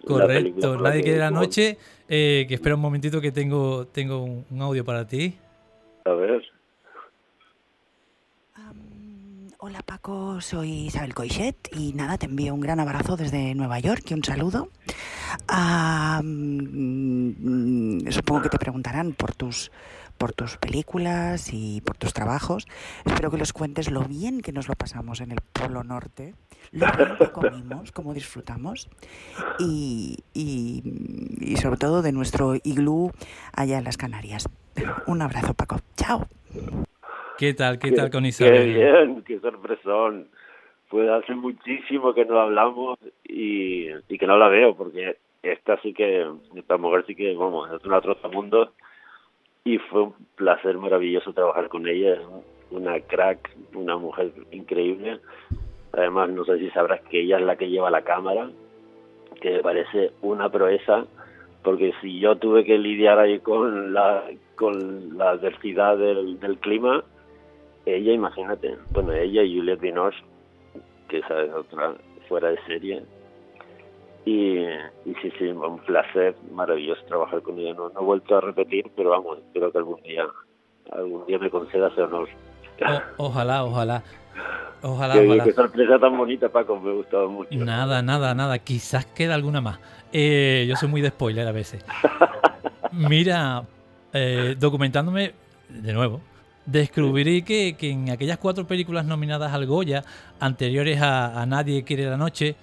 Correcto, 0.07 0.79
Nadie 0.79 1.03
quiere 1.03 1.19
la 1.19 1.33
noche. 1.33 1.77
Eh, 2.09 2.47
que 2.49 2.55
espera 2.55 2.77
un 2.77 2.81
momentito 2.81 3.21
que 3.21 3.33
tengo, 3.33 3.89
tengo 3.89 4.23
un, 4.23 4.47
un 4.49 4.63
audio 4.63 4.85
para 4.85 5.07
ti. 5.07 5.35
A 6.05 6.13
ver. 6.13 6.43
Hola 9.71 9.83
Paco, 9.83 10.41
soy 10.41 10.87
Isabel 10.87 11.15
Coixet 11.15 11.55
y 11.77 11.93
nada, 11.93 12.19
te 12.19 12.27
envío 12.27 12.53
un 12.53 12.61
gran 12.61 12.81
abrazo 12.81 13.17
desde 13.17 13.55
Nueva 13.55 13.79
York 13.79 14.03
y 14.09 14.15
un 14.15 14.25
saludo. 14.25 14.69
Um, 15.49 17.31
supongo 18.11 18.43
que 18.43 18.49
te 18.49 18.59
preguntarán 18.59 19.13
por 19.13 19.33
tus 19.33 19.71
por 20.19 20.33
tus 20.33 20.57
películas 20.57 21.51
y 21.53 21.83
por 21.83 21.97
tus 21.97 22.13
trabajos. 22.13 22.67
Espero 23.05 23.31
que 23.31 23.39
los 23.39 23.53
cuentes 23.53 23.93
lo 23.93 24.03
bien 24.03 24.41
que 24.41 24.51
nos 24.51 24.67
lo 24.67 24.75
pasamos 24.75 25.21
en 25.21 25.31
el 25.31 25.39
Polo 25.41 25.85
Norte, 25.85 26.35
lo 26.73 26.91
bien 26.91 27.17
que 27.17 27.31
comimos, 27.31 27.93
cómo 27.93 28.13
disfrutamos 28.13 28.89
y, 29.61 30.25
y, 30.35 30.83
sobre 31.63 31.77
todo 31.77 32.03
de 32.03 32.11
nuestro 32.11 32.57
iglú 32.57 33.13
allá 33.53 33.79
en 33.79 33.85
las 33.85 33.97
Canarias. 33.97 34.49
Un 35.07 35.23
abrazo, 35.23 35.55
Paco. 35.55 35.79
Chao. 35.97 36.27
¿Qué 37.41 37.55
tal? 37.55 37.79
¿Qué 37.79 37.91
tal 37.93 38.11
con 38.11 38.27
Isabel? 38.27 38.75
Qué 38.75 38.75
bien, 38.75 39.23
qué 39.23 39.41
sorpresón. 39.41 40.29
Pues 40.91 41.09
hace 41.09 41.35
muchísimo 41.35 42.13
que 42.13 42.27
no 42.27 42.39
hablamos 42.39 42.99
y, 43.25 43.87
y 44.11 44.19
que 44.19 44.27
no 44.27 44.37
la 44.37 44.49
veo 44.49 44.77
porque 44.77 45.17
esta 45.43 45.81
sí 45.81 45.95
que, 45.95 46.31
esta 46.55 46.77
mujer 46.77 47.07
sí 47.07 47.15
que, 47.15 47.35
vamos, 47.35 47.71
es 47.73 47.83
una 47.87 48.03
trotamundo 48.03 48.75
y 49.65 49.79
fue 49.79 50.03
un 50.03 50.15
placer 50.35 50.77
maravilloso 50.77 51.33
trabajar 51.33 51.71
con 51.71 51.89
ella, 51.89 52.13
es 52.13 52.21
una 52.73 53.01
crack, 53.01 53.57
una 53.73 53.97
mujer 53.97 54.33
increíble. 54.51 55.21
Además, 55.93 56.29
no 56.29 56.45
sé 56.45 56.59
si 56.59 56.69
sabrás 56.73 57.01
que 57.09 57.23
ella 57.23 57.39
es 57.39 57.45
la 57.47 57.57
que 57.57 57.71
lleva 57.71 57.91
la 57.91 58.03
cámara, 58.03 58.51
que 59.41 59.53
me 59.53 59.61
parece 59.61 60.11
una 60.21 60.51
proeza, 60.51 61.07
porque 61.63 61.95
si 62.03 62.21
yo 62.21 62.37
tuve 62.37 62.67
que 62.67 62.77
lidiar 62.77 63.19
ahí 63.19 63.39
con 63.39 63.95
la, 63.95 64.25
con 64.57 65.17
la 65.17 65.31
adversidad 65.31 65.97
del, 65.97 66.39
del 66.39 66.59
clima, 66.59 67.03
ella, 67.97 68.13
imagínate, 68.13 68.77
bueno, 68.91 69.13
ella 69.13 69.43
y 69.43 69.57
Juliette 69.57 69.81
Binoche, 69.81 70.19
que 71.09 71.19
esa 71.19 71.43
es 71.43 71.53
otra 71.53 71.95
fuera 72.29 72.49
de 72.49 72.59
serie, 72.67 73.03
y, 74.25 74.59
y 74.59 75.15
sí, 75.23 75.33
sí, 75.39 75.47
un 75.47 75.79
placer 75.81 76.35
maravilloso 76.53 77.03
trabajar 77.07 77.43
con 77.43 77.59
ella. 77.59 77.75
No, 77.75 77.89
no 77.89 78.01
he 78.01 78.05
vuelto 78.05 78.37
a 78.37 78.41
repetir, 78.41 78.91
pero 78.95 79.11
vamos, 79.11 79.39
espero 79.39 79.73
que 79.73 79.79
algún 79.79 80.03
día, 80.03 80.27
algún 80.93 81.27
día 81.27 81.39
me 81.39 81.51
conceda 81.51 81.89
ese 81.89 82.03
honor. 82.03 82.29
ojalá, 83.17 83.65
ojalá. 83.65 84.03
Ojalá, 84.83 85.15
qué, 85.15 85.41
Qué 85.45 85.53
sorpresa 85.53 85.99
tan 85.99 86.17
bonita, 86.17 86.49
Paco, 86.49 86.79
me 86.81 86.91
ha 86.91 86.95
gustado 86.95 87.29
mucho. 87.29 87.51
Nada, 87.53 88.01
nada, 88.03 88.35
nada. 88.35 88.59
Quizás 88.59 89.05
queda 89.05 89.35
alguna 89.35 89.61
más. 89.61 89.79
Eh, 90.13 90.65
yo 90.69 90.77
soy 90.77 90.89
muy 90.89 91.03
de 91.03 91.09
spoiler 91.09 91.47
a 91.47 91.53
veces. 91.53 91.85
Mira, 92.93 93.65
eh, 94.13 94.55
documentándome 94.59 95.35
de 95.69 95.93
nuevo, 95.93 96.21
descubrí 96.71 97.43
que, 97.43 97.77
que, 97.77 97.91
en 97.91 98.11
aquellas 98.11 98.39
cuatro 98.39 98.67
películas 98.67 99.05
nominadas 99.05 99.53
al 99.53 99.67
Goya, 99.67 100.05
anteriores 100.39 101.01
a, 101.01 101.41
a 101.41 101.47
Nadie 101.47 101.85
quiere 101.85 102.05
la 102.05 102.17
noche, 102.17 102.55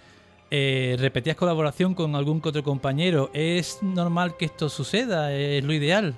eh, 0.49 0.95
repetías 0.99 1.35
colaboración 1.35 1.93
con 1.93 2.15
algún 2.15 2.41
otro 2.43 2.63
compañero. 2.63 3.29
¿Es 3.33 3.83
normal 3.83 4.37
que 4.37 4.45
esto 4.45 4.69
suceda? 4.69 5.33
¿Es 5.33 5.63
lo 5.63 5.73
ideal? 5.73 6.13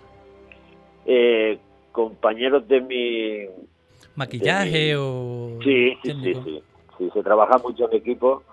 Eh, 1.06 1.58
compañeros 1.92 2.68
de 2.68 2.82
mi... 2.82 3.66
¿Maquillaje 4.16 4.96
o...? 4.96 5.58
Sí, 5.64 5.98
sí, 6.04 6.14
sí, 6.24 6.34
sí, 6.44 6.64
sí. 6.98 7.10
se 7.14 7.24
trabaja 7.24 7.58
mucho 7.58 7.90
en 7.90 7.98
equipo 7.98 8.44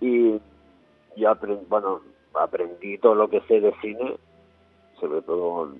y 0.00 0.32
yo 1.16 1.34
bueno, 1.68 2.00
aprendí 2.34 2.98
todo 2.98 3.14
lo 3.14 3.28
que 3.28 3.40
sé 3.42 3.60
de 3.60 3.72
cine, 3.80 4.16
sobre 5.00 5.22
todo 5.22 5.72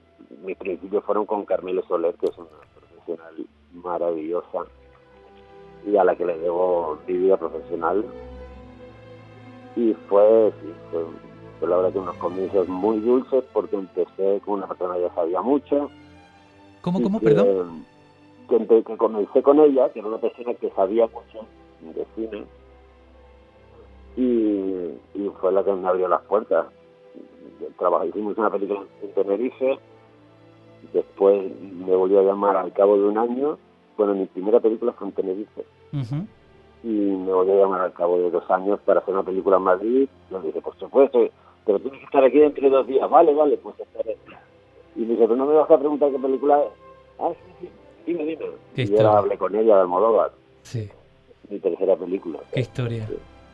mis 0.42 0.56
principios 0.56 1.04
fueron 1.04 1.26
con 1.26 1.44
Carmelo 1.44 1.82
Soler, 1.86 2.14
que 2.14 2.26
es 2.26 2.38
una 2.38 2.48
maravillosa 3.72 4.64
y 5.86 5.96
a 5.96 6.04
la 6.04 6.16
que 6.16 6.24
le 6.24 6.38
debo 6.38 6.98
mi 7.06 7.14
vida 7.14 7.36
profesional 7.36 8.04
y 9.76 9.94
fue, 10.08 10.52
fue, 10.90 11.68
la 11.68 11.76
verdad 11.76 11.92
que 11.92 11.98
unos 11.98 12.16
comienzos 12.16 12.68
muy 12.68 12.98
dulces 13.00 13.44
porque 13.52 13.76
empecé 13.76 14.40
con 14.44 14.54
una 14.54 14.66
persona 14.66 14.94
que 14.94 15.02
ya 15.02 15.14
sabía 15.14 15.40
mucho. 15.40 15.90
¿Cómo, 16.80 17.00
cómo, 17.00 17.20
perdón? 17.20 17.84
Que, 18.48 18.66
que, 18.66 18.96
comencé 18.96 19.42
con 19.42 19.60
ella, 19.60 19.88
que 19.92 20.00
era 20.00 20.08
una 20.08 20.18
persona 20.18 20.54
que 20.54 20.70
sabía 20.70 21.06
mucho 21.06 21.46
de 21.80 22.06
cine 22.16 22.44
y, 24.16 24.98
y 25.14 25.30
fue 25.40 25.52
la 25.52 25.62
que 25.62 25.72
me 25.72 25.86
abrió 25.86 26.08
las 26.08 26.22
puertas. 26.22 26.66
Trabajé, 27.78 28.08
hicimos 28.08 28.36
una 28.36 28.50
película 28.50 28.82
en 29.02 29.12
Tenerife, 29.12 29.78
después 30.92 31.50
me 31.60 31.94
volvió 31.94 32.20
a 32.20 32.24
llamar 32.24 32.56
al 32.56 32.72
cabo 32.72 32.96
de 32.96 33.04
un 33.04 33.18
año. 33.18 33.58
Bueno, 33.96 34.14
mi 34.14 34.26
primera 34.26 34.60
película 34.60 34.92
fue 34.92 35.08
en 35.08 35.12
Tenerife 35.14 35.64
y 36.82 36.88
me 36.88 37.32
volví 37.32 37.52
a 37.52 37.56
llamar 37.56 37.80
al 37.80 37.92
cabo 37.92 38.18
de 38.18 38.30
dos 38.30 38.48
años 38.50 38.78
para 38.84 39.00
hacer 39.00 39.14
una 39.14 39.22
película 39.22 39.56
en 39.56 39.62
Madrid. 39.62 40.08
Yo 40.30 40.40
dije, 40.40 40.60
por 40.60 40.76
supuesto, 40.78 41.28
pero 41.64 41.78
tienes 41.80 41.98
que 42.00 42.04
estar 42.06 42.24
aquí 42.24 42.38
dentro 42.38 42.62
de 42.62 42.70
dos 42.70 42.86
días. 42.86 43.10
Vale, 43.10 43.34
vale, 43.34 43.56
pues 43.58 43.78
estaré. 43.80 44.16
Y 44.96 45.00
me 45.00 45.08
dice, 45.08 45.22
pero 45.22 45.36
no 45.36 45.46
me 45.46 45.54
vas 45.54 45.70
a 45.70 45.78
preguntar 45.78 46.10
qué 46.10 46.18
película 46.18 46.60
es. 46.62 46.68
Ah, 47.18 47.32
sí, 47.34 47.52
sí, 47.66 47.70
dime, 48.06 48.24
dime. 48.24 48.46
y 48.76 48.86
yo 48.86 49.10
hablé 49.10 49.36
con 49.36 49.54
ella 49.54 49.74
de 49.76 49.80
Almodóvar. 49.82 50.32
Sí. 50.62 50.88
Mi 51.50 51.58
tercera 51.58 51.96
película. 51.96 52.38
Qué 52.52 52.60
historia. 52.60 53.08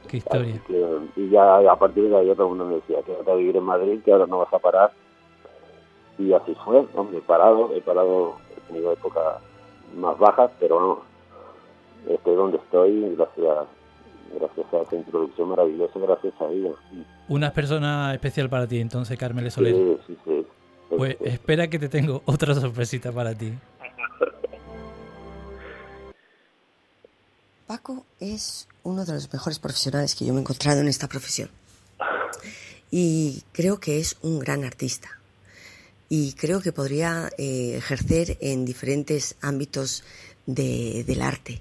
Qué 0.09 0.19
historia. 0.19 0.61
y 1.17 1.31
ya 1.31 1.57
a 1.71 1.79
partir 1.79 2.11
de 2.11 2.17
ahí 2.17 2.27
todo 2.35 2.45
el 2.45 2.49
mundo 2.51 2.67
me 2.67 2.75
decía, 2.75 3.03
quédate 3.03 3.31
a 3.31 3.35
vivir 3.35 3.57
en 3.57 3.65
Madrid, 3.65 4.01
que 4.05 4.13
ahora 4.13 4.27
no 4.27 4.41
vas 4.41 4.53
a 4.53 4.59
parar. 4.59 4.93
Y 6.19 6.33
así 6.33 6.55
fue, 6.65 6.87
hombre, 6.95 7.19
he 7.19 7.23
parado, 7.23 7.75
he 7.75 7.81
parado, 7.81 8.37
he 8.57 8.61
tenido 8.69 8.93
épocas 8.93 9.41
más 9.97 10.19
bajas, 10.19 10.51
pero 10.61 10.77
vamos, 10.77 10.99
estoy 12.09 12.37
donde 12.37 12.59
estoy 12.59 13.15
gracias, 13.17 13.67
gracias 14.39 14.67
a 14.73 14.83
esa 14.83 14.97
introducción 14.97 15.49
maravillosa, 15.49 15.99
gracias 15.99 16.35
a 16.41 16.47
ella. 16.47 16.71
Una 17.29 17.53
persona 17.53 18.15
especial 18.15 18.49
para 18.49 18.67
ti, 18.67 18.81
entonces, 18.81 19.19
Carmel 19.19 19.51
Soler. 19.51 19.75
Sí, 19.75 19.99
sí, 20.07 20.17
sí. 20.25 20.47
Pues 20.97 21.17
espera 21.23 21.69
que 21.69 21.79
te 21.79 21.89
tengo 21.89 22.23
otra 22.27 22.55
sorpresita 22.55 23.11
para 23.13 23.35
ti. 23.35 23.53
Paco 27.67 28.05
es 28.21 28.69
uno 28.83 29.05
de 29.05 29.15
los 29.15 29.33
mejores 29.33 29.59
profesionales 29.59 30.15
que 30.15 30.27
yo 30.27 30.33
me 30.33 30.41
he 30.41 30.43
encontrado 30.43 30.81
en 30.81 30.89
esta 30.89 31.09
profesión. 31.09 31.49
Y 32.91 33.43
creo 33.53 33.81
que 33.81 33.99
es 33.99 34.19
un 34.23 34.39
gran 34.39 34.65
artista. 34.65 35.09
Y 36.17 36.35
creo 36.35 36.61
que 36.61 36.71
podría 36.71 37.29
eh, 37.39 37.75
ejercer 37.77 38.39
en 38.41 38.65
diferentes 38.65 39.35
ámbitos 39.41 40.05
de, 40.47 41.03
del 41.03 41.21
arte 41.21 41.61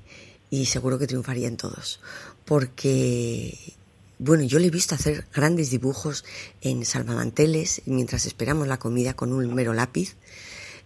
y 0.52 0.68
seguro 0.68 1.00
que 1.00 1.08
triunfaría 1.08 1.48
en 1.48 1.58
todos. 1.58 2.00
Porque, 2.46 3.58
bueno, 4.20 4.44
yo 4.44 4.60
le 4.60 4.68
he 4.68 4.70
visto 4.70 4.94
hacer 4.94 5.26
grandes 5.34 5.72
dibujos 5.72 6.24
en 6.62 6.86
salvamanteles 6.86 7.82
mientras 7.88 8.28
esperamos 8.28 8.68
la 8.68 8.78
comida 8.78 9.16
con 9.16 9.34
un 9.34 9.56
mero 9.56 9.74
lápiz. 9.74 10.18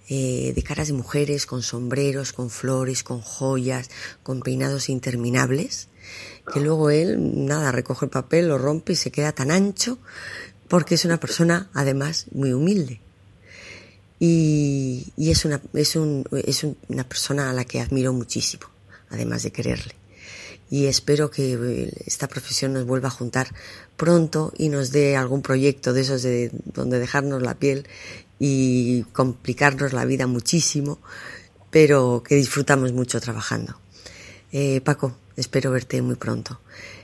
Eh, 0.07 0.53
de 0.55 0.63
caras 0.63 0.87
de 0.87 0.93
mujeres, 0.93 1.45
con 1.45 1.61
sombreros, 1.61 2.31
con 2.31 2.49
flores, 2.49 3.03
con 3.03 3.19
joyas, 3.19 3.89
con 4.23 4.39
peinados 4.39 4.87
interminables, 4.87 5.89
que 6.53 6.61
luego 6.61 6.89
él, 6.89 7.17
nada, 7.45 7.73
recoge 7.73 8.05
el 8.05 8.11
papel, 8.11 8.47
lo 8.47 8.57
rompe 8.57 8.93
y 8.93 8.95
se 8.95 9.11
queda 9.11 9.33
tan 9.33 9.51
ancho, 9.51 9.99
porque 10.69 10.95
es 10.95 11.03
una 11.03 11.19
persona, 11.19 11.69
además, 11.73 12.27
muy 12.31 12.53
humilde. 12.53 13.01
Y, 14.19 15.13
es, 15.17 15.45
una, 15.45 15.61
es, 15.73 15.95
un, 15.95 16.25
es 16.31 16.65
una 16.87 17.07
persona 17.07 17.49
a 17.49 17.53
la 17.53 17.65
que 17.65 17.79
admiro 17.79 18.13
muchísimo 18.13 18.67
además 19.09 19.43
de 19.43 19.51
quererle. 19.51 19.95
Y 20.69 20.85
espero 20.85 21.31
que 21.31 21.53
eh, 21.53 21.93
esta 22.05 22.27
profesión 22.27 22.73
nos 22.73 22.85
vuelva 22.85 23.07
a 23.07 23.11
juntar 23.11 23.47
pronto 23.95 24.51
y 24.57 24.69
nos 24.69 24.91
dé 24.91 25.15
algún 25.15 25.41
proyecto 25.41 25.93
de 25.93 26.01
esos 26.01 26.23
de 26.23 26.51
donde 26.65 26.99
dejarnos 26.99 27.41
la 27.41 27.55
piel 27.55 27.87
y 28.37 29.03
complicarnos 29.13 29.93
la 29.93 30.05
vida 30.05 30.27
muchísimo, 30.27 30.99
pero 31.71 32.21
que 32.25 32.35
disfrutamos 32.35 32.91
mucho 32.91 33.21
trabajando. 33.21 33.79
Eh, 34.51 34.81
Paco, 34.81 35.17
espero 35.37 35.71
verte 35.71 36.01
muy 36.01 36.15
pronto. 36.15 36.59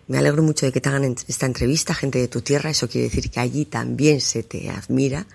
Me 0.07 0.17
alegro 0.17 0.43
mucho 0.43 0.65
de 0.65 0.73
que 0.73 0.81
te 0.81 0.89
hagan 0.89 1.15
esta 1.27 1.45
entrevista, 1.45 1.93
gente 1.93 2.19
de 2.19 2.27
tu 2.27 2.41
tierra, 2.41 2.69
eso 2.69 2.89
quiere 2.89 3.07
decir 3.07 3.31
que 3.31 3.39
allí 3.39 3.63
también 3.63 4.19
se 4.19 4.43
te 4.43 4.69
admira 4.69 5.25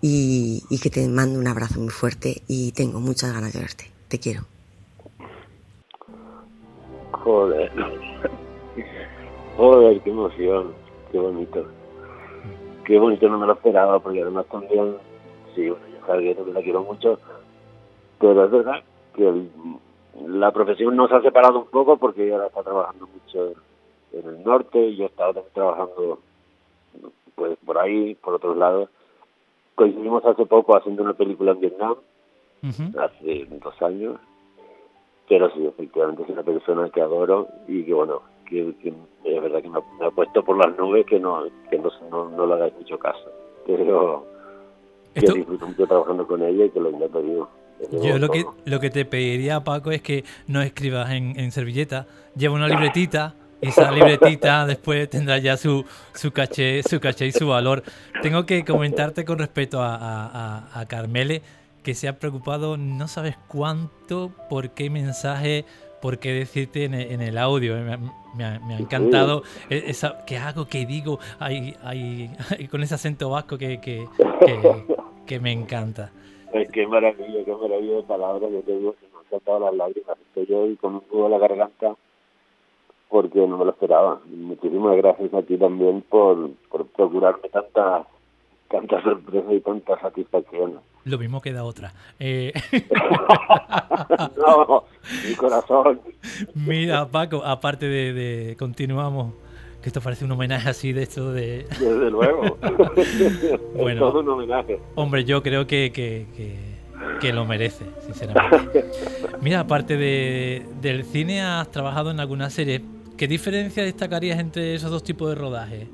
y, 0.00 0.62
y 0.70 0.78
que 0.78 0.90
te 0.90 1.06
mando 1.08 1.38
un 1.38 1.48
abrazo 1.48 1.80
muy 1.80 1.90
fuerte 1.90 2.42
y 2.48 2.72
tengo 2.72 3.00
muchas 3.00 3.32
ganas 3.32 3.52
de 3.52 3.60
verte. 3.60 3.84
Te 4.08 4.18
quiero. 4.18 4.42
Joder. 7.12 7.72
Joder, 9.56 10.00
qué 10.02 10.10
emoción. 10.10 10.74
Qué 11.10 11.18
bonito. 11.18 11.66
Qué 12.84 12.98
bonito, 12.98 13.28
no 13.28 13.38
me 13.38 13.46
lo 13.46 13.54
esperaba, 13.54 13.98
porque 13.98 14.22
además 14.22 14.46
también, 14.46 14.96
sí, 15.54 15.68
bueno, 15.68 15.84
ya 15.92 16.06
sabes 16.06 16.36
que 16.36 16.52
la 16.52 16.62
quiero 16.62 16.84
mucho, 16.84 17.18
pero 18.20 18.44
es 18.44 18.50
verdad 18.50 18.84
que 19.12 19.48
la 20.26 20.52
profesión 20.52 20.94
nos 20.94 21.10
ha 21.10 21.20
separado 21.20 21.58
un 21.58 21.66
poco 21.66 21.96
porque 21.96 22.26
ella 22.26 22.46
está 22.46 22.62
trabajando 22.62 23.08
mucho 23.08 23.54
en 24.12 24.28
el 24.28 24.44
norte 24.44 24.78
y 24.78 24.96
yo 24.96 25.04
he 25.04 25.08
estado 25.08 25.44
trabajando 25.52 26.20
pues 27.34 27.58
por 27.64 27.78
ahí, 27.78 28.14
por 28.14 28.34
otros 28.34 28.56
lados. 28.56 28.88
Coincidimos 29.76 30.24
hace 30.24 30.46
poco 30.46 30.74
haciendo 30.76 31.02
una 31.02 31.12
película 31.12 31.52
en 31.52 31.60
Vietnam, 31.60 31.94
hace 32.98 33.46
dos 33.62 33.82
años, 33.82 34.16
pero 35.28 35.50
sí, 35.52 35.66
efectivamente 35.66 36.22
es 36.22 36.30
una 36.30 36.42
persona 36.42 36.88
que 36.88 37.02
adoro 37.02 37.46
y 37.68 37.84
que 37.84 37.92
bueno, 37.92 38.22
que, 38.48 38.74
es 39.24 39.42
verdad 39.42 39.60
que 39.60 39.68
me 39.68 39.78
ha, 40.06 40.10
puesto 40.10 40.42
por 40.42 40.56
las 40.56 40.76
nubes 40.78 41.04
que 41.04 41.20
no 41.20 41.44
que 41.70 41.78
no, 41.78 41.90
no, 42.30 42.46
le 42.46 42.54
hagáis 42.54 42.74
mucho 42.74 42.98
caso. 42.98 43.30
Pero, 43.66 44.26
que 45.12 45.20
disfruto 45.20 45.66
mucho 45.66 45.86
trabajando 45.86 46.26
con 46.26 46.42
ella 46.42 46.64
y 46.64 46.70
que 46.70 46.80
lo 46.80 46.88
he 46.88 47.08
pedido. 47.08 47.48
Yo 47.92 48.18
lo 48.18 48.30
que, 48.30 48.46
lo 48.64 48.80
que 48.80 48.88
te 48.88 49.04
pediría, 49.04 49.62
Paco, 49.62 49.90
es 49.90 50.00
que 50.00 50.24
no 50.46 50.62
escribas 50.62 51.10
en, 51.10 51.38
en 51.38 51.52
servilleta, 51.52 52.06
lleva 52.34 52.54
una 52.54 52.68
libretita 52.68 53.34
esa 53.60 53.90
libretita 53.90 54.66
después 54.66 55.08
tendrá 55.08 55.38
ya 55.38 55.56
su, 55.56 55.84
su, 56.14 56.32
caché, 56.32 56.82
su 56.82 57.00
caché 57.00 57.26
y 57.26 57.32
su 57.32 57.48
valor. 57.48 57.82
Tengo 58.22 58.46
que 58.46 58.64
comentarte 58.64 59.24
con 59.24 59.38
respecto 59.38 59.80
a, 59.80 59.96
a, 59.96 60.80
a 60.80 60.86
Carmele 60.86 61.42
que 61.86 61.94
se 61.94 62.08
ha 62.08 62.18
preocupado 62.18 62.76
no 62.76 63.06
sabes 63.06 63.36
cuánto 63.46 64.32
por 64.50 64.70
qué 64.70 64.90
mensaje, 64.90 65.64
por 66.02 66.18
qué 66.18 66.32
decirte 66.32 66.82
en, 66.82 66.94
el 66.94 67.38
audio. 67.38 67.76
Me, 68.34 68.44
ha, 68.44 68.60
encantado. 68.76 69.44
E, 69.70 69.84
esa, 69.86 70.24
¿Qué 70.26 70.36
hago? 70.36 70.66
¿Qué 70.66 70.84
digo? 70.84 71.20
Hay, 71.38 71.76
hay, 71.84 72.28
con 72.72 72.82
ese 72.82 72.96
acento 72.96 73.30
vasco 73.30 73.56
que, 73.56 73.80
que, 73.80 74.04
que, 75.26 75.38
me 75.38 75.52
encanta. 75.52 76.10
Es 76.52 76.68
qué 76.72 76.88
maravilla, 76.88 77.44
qué 77.44 77.54
maravilla 77.54 77.98
de 77.98 78.02
palabras. 78.02 78.50
Yo 78.50 78.62
te 78.62 78.76
digo, 78.78 78.96
se 79.00 79.06
me 79.06 79.20
han 79.20 79.30
saltado 79.30 79.60
las 79.60 79.74
lágrimas. 79.76 80.18
Estoy 80.26 80.46
yo 80.46 80.66
y 80.66 80.74
con 80.74 80.96
un 80.96 81.02
nudo 81.08 81.26
en 81.26 81.30
la 81.30 81.38
garganta 81.38 81.94
porque 83.16 83.38
no 83.46 83.56
me 83.56 83.64
lo 83.64 83.70
esperaba. 83.70 84.20
Muchísimas 84.26 84.94
gracias 84.98 85.32
a 85.32 85.40
ti 85.40 85.56
también 85.56 86.02
por, 86.02 86.50
por 86.68 86.86
procurarme 86.88 87.48
tantas 87.48 88.06
tanta 88.68 89.02
sorpresa 89.02 89.54
y 89.54 89.60
tanta 89.60 89.98
satisfacción. 89.98 90.80
Lo 91.04 91.16
mismo 91.16 91.40
queda 91.40 91.64
otra. 91.64 91.94
Eh... 92.20 92.52
no, 94.36 94.84
mi 95.26 95.34
corazón. 95.34 95.98
Mira, 96.54 97.08
Paco, 97.08 97.42
aparte 97.42 97.86
de, 97.88 98.54
continuamos, 98.58 99.32
que 99.80 99.88
esto 99.88 100.02
parece 100.02 100.26
un 100.26 100.32
homenaje 100.32 100.68
así 100.68 100.92
de 100.92 101.04
esto 101.04 101.32
de... 101.32 101.66
Desde 101.80 102.10
luego. 102.10 102.58
bueno, 103.76 103.98
todo 103.98 104.20
un 104.20 104.28
homenaje. 104.28 104.78
Hombre, 104.94 105.24
yo 105.24 105.42
creo 105.42 105.66
que, 105.66 105.90
que, 105.90 106.26
que, 107.18 107.32
lo 107.32 107.46
merece, 107.46 107.86
sinceramente. 108.04 108.84
Mira, 109.40 109.60
aparte 109.60 109.96
de, 109.96 110.66
del 110.82 111.04
cine, 111.04 111.40
has 111.40 111.70
trabajado 111.70 112.10
en 112.10 112.20
alguna 112.20 112.50
serie. 112.50 112.82
¿Qué 113.16 113.26
diferencia 113.26 113.82
destacarías 113.82 114.38
entre 114.38 114.74
esos 114.74 114.90
dos 114.90 115.02
tipos 115.02 115.30
de 115.30 115.36
rodaje? 115.36 115.86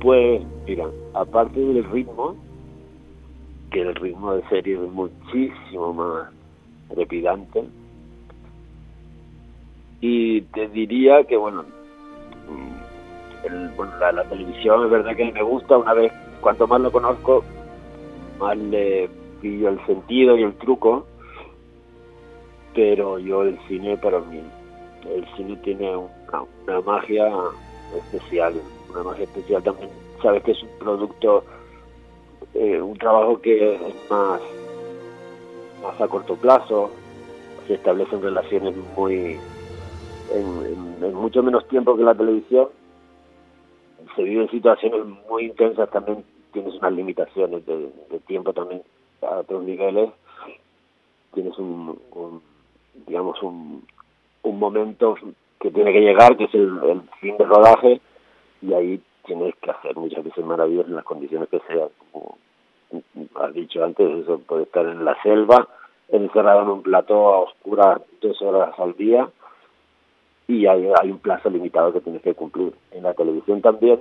Pues, 0.00 0.42
mira, 0.66 0.86
aparte 1.14 1.60
del 1.60 1.84
ritmo, 1.84 2.34
que 3.70 3.82
el 3.82 3.94
ritmo 3.94 4.34
de 4.34 4.48
serie 4.48 4.74
es 4.74 4.90
muchísimo 4.90 5.92
más 5.94 6.30
trepidante, 6.88 7.64
y 10.00 10.40
te 10.42 10.68
diría 10.68 11.22
que, 11.24 11.36
bueno, 11.36 11.64
mm, 12.48 13.80
la, 14.00 14.24
televisión 14.24 14.84
es 14.84 14.90
verdad 14.90 15.16
que 15.16 15.32
me 15.32 15.42
gusta, 15.42 15.78
una 15.78 15.94
vez, 15.94 16.12
cuanto 16.40 16.66
más 16.66 16.80
lo 16.80 16.90
conozco, 16.90 17.44
más 18.40 18.56
le 18.56 19.08
pillo 19.40 19.68
el 19.68 19.86
sentido 19.86 20.36
y 20.36 20.42
el 20.42 20.54
truco, 20.54 21.06
pero 22.74 23.18
yo 23.20 23.42
el 23.42 23.58
cine 23.68 23.96
para 23.96 24.20
mí, 24.20 24.40
el 25.06 25.26
cine 25.36 25.56
tiene 25.56 25.96
una 25.96 26.80
magia 26.80 27.30
especial 27.96 28.54
una 28.90 29.02
magia 29.02 29.24
especial 29.24 29.62
también. 29.62 29.90
Sabes 30.22 30.42
que 30.42 30.52
es 30.52 30.62
un 30.62 30.78
producto, 30.78 31.44
eh, 32.54 32.80
un 32.80 32.96
trabajo 32.98 33.40
que 33.40 33.74
es 33.74 34.10
más, 34.10 34.40
más 35.82 36.00
a 36.00 36.08
corto 36.08 36.36
plazo, 36.36 36.90
se 37.66 37.74
establecen 37.74 38.22
relaciones 38.22 38.74
muy, 38.96 39.38
en, 40.34 41.14
mucho 41.14 41.42
menos 41.42 41.66
tiempo 41.68 41.96
que 41.96 42.02
la 42.02 42.14
televisión, 42.14 42.68
se 44.16 44.22
viven 44.22 44.50
situaciones 44.50 45.04
muy 45.28 45.46
intensas 45.46 45.90
también, 45.90 46.24
tienes 46.52 46.74
unas 46.74 46.92
limitaciones 46.92 47.64
de, 47.66 47.90
tiempo 48.26 48.52
también 48.52 48.82
a 49.22 49.38
otros 49.38 49.64
niveles, 49.64 50.10
tienes 51.34 51.56
un, 51.58 51.98
digamos 53.06 53.40
un, 53.42 53.84
un 54.48 54.58
momento 54.58 55.16
que 55.60 55.70
tiene 55.70 55.92
que 55.92 56.00
llegar, 56.00 56.36
que 56.36 56.44
es 56.44 56.54
el, 56.54 56.78
el 56.84 57.02
fin 57.20 57.36
de 57.36 57.44
rodaje, 57.44 58.00
y 58.62 58.72
ahí 58.72 59.00
tienes 59.24 59.54
que 59.56 59.70
hacer 59.70 59.94
muchas 59.96 60.24
veces 60.24 60.44
maravillas 60.44 60.86
en 60.86 60.96
las 60.96 61.04
condiciones 61.04 61.48
que 61.48 61.60
sean, 61.68 61.88
como 62.10 62.38
has 63.34 63.54
dicho 63.54 63.84
antes, 63.84 64.08
eso 64.22 64.38
puede 64.46 64.62
estar 64.64 64.86
en 64.86 65.04
la 65.04 65.20
selva, 65.22 65.68
encerrado 66.08 66.62
en 66.62 66.68
un 66.68 66.82
plató 66.82 67.34
a 67.34 67.40
oscuras 67.40 68.00
dos 68.20 68.40
horas 68.42 68.72
al 68.78 68.94
día 68.94 69.28
y 70.46 70.66
hay, 70.66 70.90
hay 71.00 71.10
un 71.10 71.18
plazo 71.18 71.50
limitado 71.50 71.92
que 71.92 72.00
tienes 72.00 72.22
que 72.22 72.34
cumplir. 72.34 72.72
En 72.92 73.02
la 73.02 73.12
televisión 73.12 73.60
también, 73.60 74.00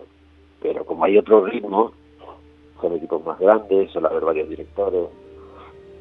pero 0.62 0.86
como 0.86 1.04
hay 1.04 1.18
otro 1.18 1.46
ritmo, 1.46 1.92
son 2.82 2.96
equipos 2.96 3.24
más 3.26 3.38
grandes, 3.40 3.92
suele 3.92 4.08
haber 4.08 4.24
varios 4.24 4.50
directores, 4.50 5.10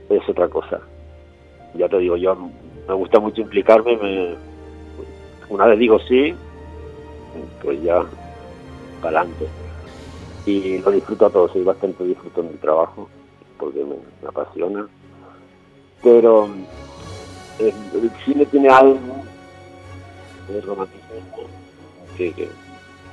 es 0.09 0.29
otra 0.29 0.49
cosa. 0.49 0.81
Ya 1.75 1.89
te 1.89 1.99
digo, 1.99 2.17
yo 2.17 2.37
me 2.89 2.95
gusta 2.95 3.19
mucho 3.21 3.41
implicarme, 3.41 3.97
me, 3.97 4.37
una 5.49 5.67
vez 5.67 5.79
digo 5.79 5.99
sí, 6.01 6.35
pues 7.63 7.83
ya 7.83 8.05
adelante. 9.03 9.47
Y 10.45 10.79
lo 10.79 10.91
disfruto 10.91 11.27
a 11.27 11.31
todos, 11.31 11.53
soy 11.53 11.65
bastante 11.65 12.05
disfruto 12.05 12.41
en 12.41 12.53
mi 12.53 12.59
trabajo, 12.59 13.09
porque 13.59 13.85
me, 13.85 14.29
apasiona. 14.29 14.87
Pero 16.03 16.49
eh, 17.59 17.73
el, 17.95 18.11
cine 18.25 18.47
tiene 18.47 18.69
algo 18.69 18.99
de 20.49 20.61
romanticismo 20.61 21.49
que, 22.17 22.33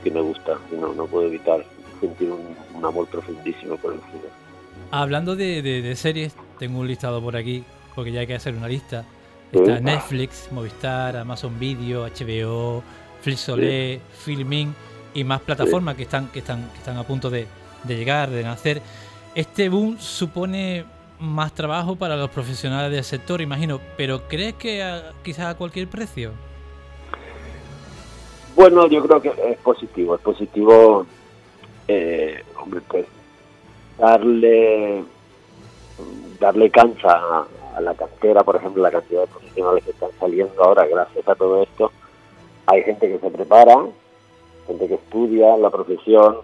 que, 0.03 0.11
me 0.11 0.21
gusta, 0.21 0.59
no, 0.79 0.93
no 0.93 1.05
puedo 1.07 1.27
evitar 1.27 1.65
sentir 1.99 2.29
un, 2.29 2.85
amor 2.85 3.07
profundísimo 3.07 3.77
por 3.77 3.93
el 3.93 3.99
cine. 3.99 4.29
Hablando 4.91 5.35
de, 5.35 5.61
de, 5.61 5.95
series, 5.95 6.35
tengo 6.59 6.79
un 6.79 6.87
listado 6.87 7.21
por 7.21 7.35
aquí, 7.35 7.63
porque 7.95 8.11
ya 8.11 8.19
hay 8.19 8.27
que 8.27 8.35
hacer 8.35 8.53
una 8.53 8.67
lista. 8.67 9.05
Está 9.53 9.79
Netflix, 9.79 10.51
Movistar, 10.51 11.15
Amazon 11.15 11.59
Video, 11.59 12.07
HBO, 12.07 12.83
Flixolé, 13.21 14.01
Filming 14.23 14.73
y 15.13 15.23
más 15.23 15.41
plataformas 15.41 15.95
que 15.95 16.03
están, 16.03 16.29
que 16.29 16.39
están, 16.39 16.69
que 16.71 16.79
están 16.79 16.97
a 16.97 17.03
punto 17.03 17.29
de, 17.29 17.45
llegar, 17.87 18.31
de 18.31 18.43
nacer. 18.43 18.81
Este 19.35 19.69
boom 19.69 19.99
supone 19.99 20.85
más 21.19 21.53
trabajo 21.53 21.95
para 21.95 22.17
los 22.17 22.31
profesionales 22.31 22.91
del 22.91 23.03
sector, 23.03 23.41
imagino, 23.41 23.79
pero 23.95 24.27
¿crees 24.27 24.55
que 24.55 25.01
quizás 25.23 25.45
a 25.45 25.55
cualquier 25.55 25.87
precio? 25.87 26.31
Bueno, 28.55 28.87
yo 28.87 29.05
creo 29.05 29.21
que 29.21 29.33
es 29.51 29.57
positivo, 29.59 30.15
es 30.15 30.21
positivo, 30.21 31.05
eh, 31.87 32.43
hombre, 32.59 32.81
pues 32.87 33.05
darle 33.97 35.03
darle 36.39 36.69
cancha 36.71 37.45
a, 37.75 37.81
la 37.81 37.93
cantera, 37.93 38.43
por 38.43 38.55
ejemplo, 38.55 38.83
la 38.83 38.91
cantidad 38.91 39.21
de 39.21 39.27
profesionales 39.27 39.83
que 39.83 39.91
están 39.91 40.11
saliendo 40.19 40.63
ahora 40.63 40.85
gracias 40.87 41.27
a 41.27 41.35
todo 41.35 41.63
esto. 41.63 41.91
Hay 42.65 42.83
gente 42.83 43.07
que 43.07 43.19
se 43.19 43.29
prepara, 43.29 43.85
gente 44.67 44.87
que 44.87 44.95
estudia 44.95 45.57
la 45.57 45.69
profesión 45.69 46.37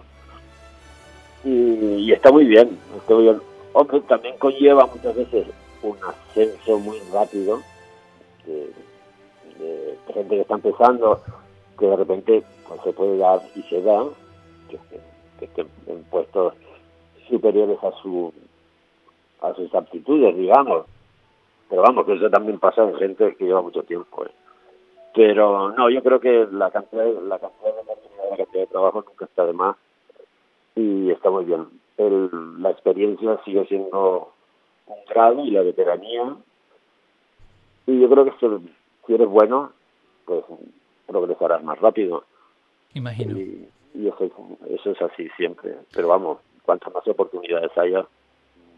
y, 1.44 2.12
está 2.12 2.30
muy 2.30 2.44
bien, 2.44 2.78
está. 2.96 3.14
Hombre, 3.72 4.00
también 4.00 4.36
conlleva 4.38 4.86
muchas 4.86 5.14
veces 5.14 5.46
un 5.82 5.96
ascenso 6.04 6.78
muy 6.80 6.98
rápido 7.12 7.60
de, 8.46 8.72
gente 10.12 10.34
que 10.34 10.40
está 10.40 10.54
empezando, 10.54 11.20
que 11.78 11.86
de 11.86 11.96
repente 11.96 12.42
pues, 12.66 12.80
se 12.82 12.92
puede 12.92 13.18
dar 13.18 13.40
y 13.54 13.62
se 13.62 13.80
da, 13.80 14.04
que, 14.68 14.78
que 15.38 15.44
estén 15.44 15.68
en 15.86 16.02
puestos 16.04 16.54
superiores 17.28 17.78
a 17.84 17.92
su 18.02 18.32
a 19.42 19.54
sus 19.54 19.74
aptitudes, 19.74 20.36
digamos. 20.36 20.86
Pero 21.70 21.82
vamos, 21.82 22.04
que 22.04 22.14
eso 22.14 22.28
también 22.28 22.58
pasa 22.58 22.82
en 22.82 22.96
gente 22.96 23.36
que 23.36 23.44
lleva 23.44 23.62
mucho 23.62 23.84
tiempo. 23.84 24.26
¿eh? 24.26 24.30
Pero 25.14 25.70
no, 25.70 25.88
yo 25.88 26.02
creo 26.02 26.20
que 26.20 26.48
la 26.50 26.70
cantidad, 26.70 27.06
la 27.22 27.38
cantidad 27.38 27.74
de 27.76 27.84
la 28.30 28.36
cantidad 28.36 28.60
de 28.60 28.66
trabajo 28.66 29.04
nunca 29.06 29.24
está 29.24 29.46
de 29.46 29.52
más 29.52 29.76
y 30.74 31.10
está 31.10 31.30
muy 31.30 31.44
bien. 31.44 31.66
El, 31.96 32.60
la 32.60 32.70
experiencia 32.70 33.40
sigue 33.44 33.64
siendo 33.66 34.32
un 34.86 34.96
grado 35.08 35.44
y 35.44 35.50
la 35.50 35.62
veteranía. 35.62 36.36
Y 37.86 38.00
yo 38.00 38.10
creo 38.10 38.24
que 38.24 38.32
si, 39.06 39.14
eres 39.14 39.28
bueno, 39.28 39.72
pues 40.24 40.44
progresarás 41.06 41.62
más 41.62 41.78
rápido. 41.78 42.24
Imagino. 42.94 43.38
Y, 43.38 43.68
eso, 44.06 44.30
eso 44.68 44.90
es 44.90 45.02
así 45.02 45.28
siempre. 45.36 45.74
Pero 45.92 46.08
vamos, 46.08 46.38
cuantas 46.62 46.92
más 46.94 47.06
oportunidades 47.06 47.76
haya, 47.76 48.06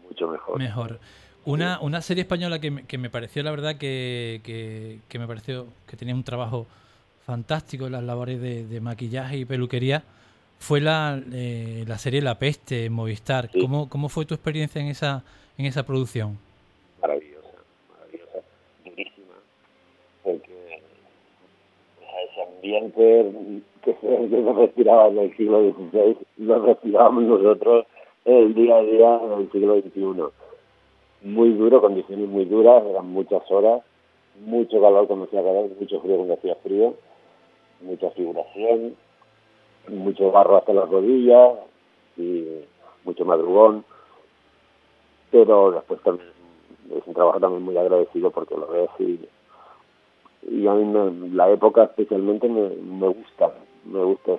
mucho 0.07 0.27
mejor. 0.27 0.57
Mejor. 0.57 0.99
Una, 1.45 1.79
una 1.81 2.01
serie 2.01 2.21
española 2.21 2.59
que 2.59 2.71
me, 2.71 2.85
que 2.85 2.97
me 2.97 3.09
pareció, 3.09 3.43
la 3.43 3.51
verdad, 3.51 3.75
que, 3.77 4.41
que, 4.43 5.19
me 5.19 5.27
pareció 5.27 5.67
que 5.87 5.97
tenía 5.97 6.15
un 6.15 6.23
trabajo 6.23 6.67
fantástico 7.25 7.85
en 7.87 7.93
las 7.93 8.03
labores 8.03 8.41
de, 8.41 8.81
maquillaje 8.81 9.37
y 9.37 9.45
peluquería 9.45 10.03
fue 10.57 10.79
la, 10.79 11.21
eh, 11.33 11.83
la 11.85 11.97
serie 11.97 12.21
La 12.21 12.39
Peste 12.39 12.85
en 12.85 12.93
Movistar. 12.93 13.49
¿Cómo, 13.59 13.89
¿Cómo 13.89 14.07
fue 14.07 14.25
tu 14.25 14.33
experiencia 14.33 14.81
en 14.81 14.87
esa, 14.87 15.23
en 15.57 15.65
esa 15.65 15.85
producción? 15.85 16.37
Maravillosa, 17.01 17.49
maravillosa, 17.91 18.39
durísima, 18.85 19.35
porque 20.23 20.81
ese 21.99 22.41
ambiente 22.41 23.61
que 23.83 23.93
se, 24.01 24.53
respiraba 24.53 25.09
en 25.09 25.19
el 25.19 25.35
siglo 25.35 25.73
XVI 25.73 26.17
lo 26.37 26.65
respirábamos 26.65 27.23
nosotros 27.23 27.85
el 28.23 28.53
día 28.53 28.77
a 28.77 28.81
día 28.83 29.17
del 29.37 29.51
siglo 29.51 29.81
XXI. 29.81 30.42
Muy 31.23 31.53
duro, 31.53 31.79
condiciones 31.79 32.27
muy 32.27 32.43
duras, 32.43 32.83
eran 32.85 33.07
muchas 33.07 33.49
horas, 33.49 33.81
mucho 34.45 34.81
calor 34.81 35.07
cuando 35.07 35.25
hacía 35.25 35.41
calor, 35.41 35.69
mucho 35.79 36.01
frío 36.01 36.17
cuando 36.17 36.33
hacía 36.33 36.55
frío, 36.55 36.95
mucha 37.81 38.09
figuración, 38.11 38.95
mucho 39.87 40.31
barro 40.31 40.57
hasta 40.57 40.73
las 40.73 40.89
rodillas 40.89 41.59
y 42.17 42.65
mucho 43.05 43.23
madrugón. 43.23 43.85
Pero 45.31 45.71
después 45.71 46.01
también 46.01 46.29
es 46.93 47.07
un 47.07 47.13
trabajo 47.13 47.39
también 47.39 47.63
muy 47.63 47.77
agradecido 47.77 48.29
porque 48.31 48.55
lo 48.55 48.67
ves 48.67 48.89
y, 48.99 49.19
y 50.49 50.67
a 50.67 50.73
mí 50.73 51.31
la 51.31 51.49
época 51.49 51.85
especialmente 51.85 52.49
me, 52.49 52.69
me 52.69 53.07
gusta, 53.07 53.53
me 53.85 54.03
gusta, 54.03 54.37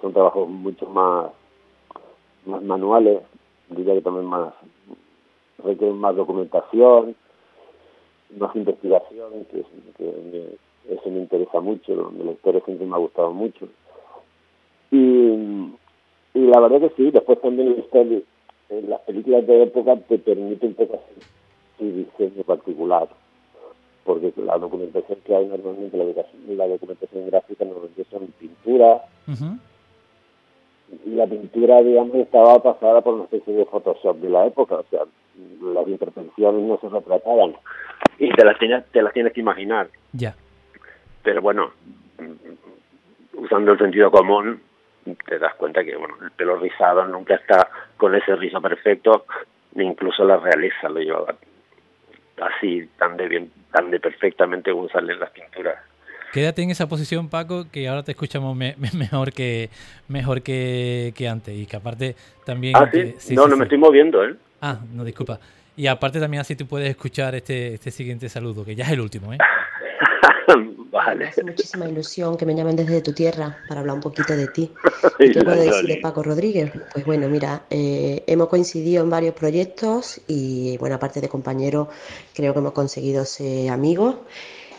son 0.00 0.12
trabajos 0.12 0.48
mucho 0.48 0.86
más, 0.86 1.30
más 2.46 2.62
manuales, 2.62 3.22
diría 3.68 3.94
que 3.94 4.02
también 4.02 4.26
más, 4.26 4.54
requieren 5.64 5.98
más 5.98 6.16
documentación, 6.16 7.14
más 8.38 8.54
investigación, 8.54 9.46
que, 9.50 9.64
eso 10.88 11.10
me 11.10 11.20
interesa 11.20 11.60
mucho, 11.60 12.12
la 12.24 12.32
historia 12.32 12.62
siempre 12.64 12.86
me 12.86 12.94
ha 12.94 12.98
gustado 12.98 13.32
mucho. 13.32 13.68
Y, 14.90 14.96
y 16.34 16.40
la 16.46 16.60
verdad 16.60 16.80
que 16.80 16.94
sí, 16.96 17.10
después 17.10 17.40
también 17.40 17.84
en 18.70 18.90
las 18.90 19.00
películas 19.00 19.46
de 19.46 19.64
época 19.64 19.96
te 19.96 20.18
permite 20.18 20.66
un 20.66 20.74
poco 20.74 20.94
hacer 20.94 21.24
su 21.78 21.84
diseño 21.84 22.44
particular, 22.44 23.08
porque 24.04 24.32
la 24.36 24.58
documentación 24.58 25.18
que 25.24 25.34
hay 25.34 25.46
normalmente, 25.46 25.96
la, 25.96 26.68
documentación 26.68 27.26
gráfica 27.26 27.64
normalmente 27.64 28.04
son 28.10 28.26
pinturas, 28.38 29.02
y 31.06 31.10
la 31.10 31.26
pintura, 31.26 31.82
digamos, 31.82 32.14
estaba 32.16 32.60
pasada 32.62 33.00
por 33.00 33.14
una 33.14 33.24
especie 33.24 33.54
de 33.54 33.64
Photoshop 33.64 34.16
de 34.16 34.28
la 34.28 34.46
época, 34.46 34.76
o 34.76 34.84
sea, 34.90 35.02
las 35.62 35.88
intervenciones 35.88 36.62
no 36.62 36.78
se 36.80 36.88
retrataban, 36.88 37.54
y 38.18 38.30
te 38.32 38.44
las 38.44 38.58
tienes, 38.58 38.84
te 38.86 39.02
las 39.02 39.12
tienes 39.12 39.32
que 39.32 39.40
imaginar. 39.40 39.88
Ya. 40.12 40.34
Pero 41.22 41.40
bueno, 41.40 41.72
usando 43.34 43.72
el 43.72 43.78
sentido 43.78 44.10
común, 44.10 44.60
te 45.26 45.38
das 45.38 45.54
cuenta 45.54 45.82
que 45.84 45.96
bueno 45.96 46.14
el 46.22 46.30
pelo 46.32 46.56
rizado 46.56 47.04
nunca 47.06 47.34
está 47.34 47.68
con 47.96 48.14
ese 48.14 48.36
rizo 48.36 48.60
perfecto, 48.60 49.24
ni 49.74 49.84
incluso 49.84 50.24
la 50.24 50.36
realeza 50.36 50.88
lo 50.88 51.00
llevaba 51.00 51.34
así 52.40 52.88
tan 52.98 53.16
de 53.16 53.28
bien, 53.28 53.50
tan 53.72 53.90
de 53.90 54.00
perfectamente 54.00 54.72
como 54.72 54.88
salen 54.88 55.18
las 55.20 55.30
pinturas. 55.30 55.76
Quédate 56.32 56.62
en 56.62 56.70
esa 56.70 56.88
posición, 56.88 57.28
Paco, 57.28 57.66
que 57.72 57.88
ahora 57.88 58.02
te 58.02 58.12
escuchamos 58.12 58.56
mejor 58.96 59.32
que 59.32 59.68
mejor 60.08 60.42
que, 60.42 61.12
que, 61.16 61.28
antes 61.28 61.54
y 61.54 61.66
que 61.66 61.76
aparte 61.76 62.14
también... 62.44 62.76
Ah, 62.76 62.88
sí, 63.18 63.34
no, 63.34 63.48
no 63.48 63.56
me 63.56 63.64
estoy 63.64 63.78
moviendo, 63.78 64.24
¿eh? 64.24 64.36
Ah, 64.60 64.78
no, 64.92 65.04
disculpa. 65.04 65.40
Y 65.76 65.86
aparte 65.86 66.20
también 66.20 66.42
así 66.42 66.56
tú 66.56 66.66
puedes 66.66 66.90
escuchar 66.90 67.34
este, 67.34 67.74
este 67.74 67.90
siguiente 67.90 68.28
saludo, 68.28 68.64
que 68.64 68.74
ya 68.74 68.84
es 68.84 68.90
el 68.90 69.00
último, 69.00 69.32
¿eh? 69.32 69.38
vale. 70.90 71.28
hace 71.28 71.42
muchísima 71.42 71.88
ilusión 71.88 72.36
que 72.36 72.44
me 72.44 72.54
llamen 72.54 72.76
desde 72.76 73.00
tu 73.00 73.12
tierra 73.12 73.56
para 73.68 73.80
hablar 73.80 73.96
un 73.96 74.02
poquito 74.02 74.36
de 74.36 74.48
ti. 74.48 74.70
¿Qué 75.18 75.42
puedo 75.42 75.60
decir 75.60 75.86
de 75.86 75.96
Paco 75.96 76.22
Rodríguez? 76.22 76.72
Pues 76.92 77.04
bueno, 77.04 77.28
mira, 77.28 77.62
eh, 77.70 78.24
hemos 78.26 78.48
coincidido 78.48 79.02
en 79.02 79.10
varios 79.10 79.34
proyectos 79.34 80.20
y 80.26 80.76
bueno, 80.78 80.96
aparte 80.96 81.20
de 81.20 81.28
compañeros, 81.28 81.88
creo 82.34 82.52
que 82.52 82.58
hemos 82.58 82.72
conseguido 82.72 83.24
ser 83.24 83.70
amigos. 83.70 84.16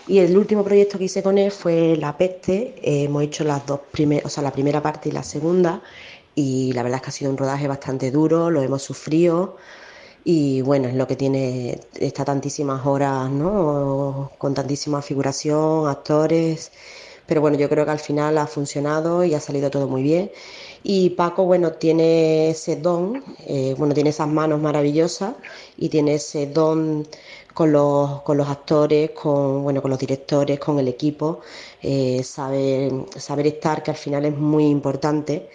Y 0.08 0.20
el 0.20 0.36
último 0.36 0.64
proyecto 0.64 0.98
que 0.98 1.06
hice 1.06 1.22
con 1.22 1.38
él 1.38 1.52
fue 1.52 1.96
La 1.96 2.18
Peste. 2.18 2.76
Eh, 2.82 3.04
hemos 3.04 3.24
hecho 3.24 3.44
las 3.44 3.66
dos 3.66 3.82
primeras, 3.92 4.26
o 4.26 4.30
sea, 4.30 4.44
la 4.44 4.52
primera 4.52 4.82
parte 4.82 5.10
y 5.10 5.12
la 5.12 5.24
segunda. 5.24 5.82
Y 6.36 6.74
la 6.74 6.84
verdad 6.84 6.98
es 6.98 7.04
que 7.04 7.10
ha 7.10 7.14
sido 7.14 7.32
un 7.32 7.38
rodaje 7.38 7.68
bastante 7.68 8.12
duro, 8.12 8.50
lo 8.50 8.62
hemos 8.62 8.82
sufrido 8.84 9.58
y 10.24 10.62
bueno, 10.62 10.88
es 10.88 10.96
lo 10.96 11.08
que 11.08 11.16
tiene, 11.16 11.80
está 12.00 12.26
tantísimas 12.26 12.86
horas, 12.86 13.30
¿no? 13.32 14.32
Con 14.38 14.54
tantísima 14.54 15.02
figuración, 15.02 15.88
actores, 15.88 16.72
pero 17.26 17.42
bueno, 17.42 17.58
yo 17.58 17.70
creo 17.70 17.86
que 17.86 17.92
al 17.92 18.00
final 18.00 18.38
ha 18.38 18.48
funcionado 18.48 19.24
y 19.24 19.34
ha 19.34 19.40
salido 19.40 19.70
todo 19.72 19.88
muy 19.88 20.04
bien. 20.04 20.32
Y 20.84 21.12
Paco, 21.12 21.46
bueno, 21.46 21.74
tiene 21.74 22.50
ese 22.52 22.76
don, 22.76 23.24
eh, 23.48 23.76
bueno, 23.78 23.94
tiene 23.94 24.10
esas 24.12 24.28
manos 24.28 24.60
maravillosas 24.62 25.36
y 25.78 25.90
tiene 25.90 26.16
ese 26.16 26.48
don 26.48 27.08
con 27.54 27.72
los, 27.72 28.22
con 28.24 28.38
los 28.38 28.48
actores, 28.50 29.12
con, 29.12 29.64
bueno, 29.64 29.82
con 29.82 29.92
los 29.92 30.00
directores, 30.00 30.60
con 30.60 30.80
el 30.80 30.88
equipo, 30.88 31.42
eh, 31.82 32.24
saber, 32.24 32.92
saber 33.18 33.48
estar, 33.48 33.84
que 33.84 33.92
al 33.92 33.98
final 33.98 34.26
es 34.26 34.38
muy 34.38 34.66
importante 34.68 35.50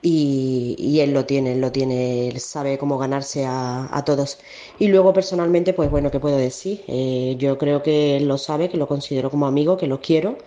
y, 0.00 1.00
él 1.00 1.12
lo 1.12 1.24
tiene, 1.24 1.52
él 1.52 1.60
lo 1.60 1.72
tiene, 1.72 2.28
él 2.28 2.40
sabe 2.40 2.78
cómo 2.78 2.98
ganarse 2.98 3.44
a, 3.46 3.88
a 3.90 4.04
todos. 4.04 4.38
Y 4.78 4.88
luego 4.88 5.12
personalmente, 5.12 5.72
pues 5.72 5.90
bueno, 5.90 6.10
¿qué 6.10 6.20
puedo 6.20 6.36
decir? 6.36 6.82
Eh, 6.88 7.34
yo 7.38 7.58
creo 7.58 7.82
que 7.82 8.16
él 8.16 8.28
lo 8.28 8.38
sabe, 8.38 8.68
que 8.68 8.76
lo 8.76 8.86
considero 8.86 9.30
como 9.30 9.46
amigo, 9.46 9.76
que 9.76 9.86
lo 9.86 10.00
quiero 10.00 10.38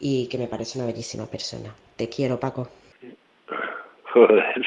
y 0.00 0.28
que 0.28 0.38
me 0.38 0.48
parece 0.48 0.78
una 0.78 0.86
bellísima 0.86 1.26
persona. 1.26 1.74
Te 1.96 2.08
quiero, 2.08 2.38
Paco. 2.38 2.68
Joder. 4.12 4.44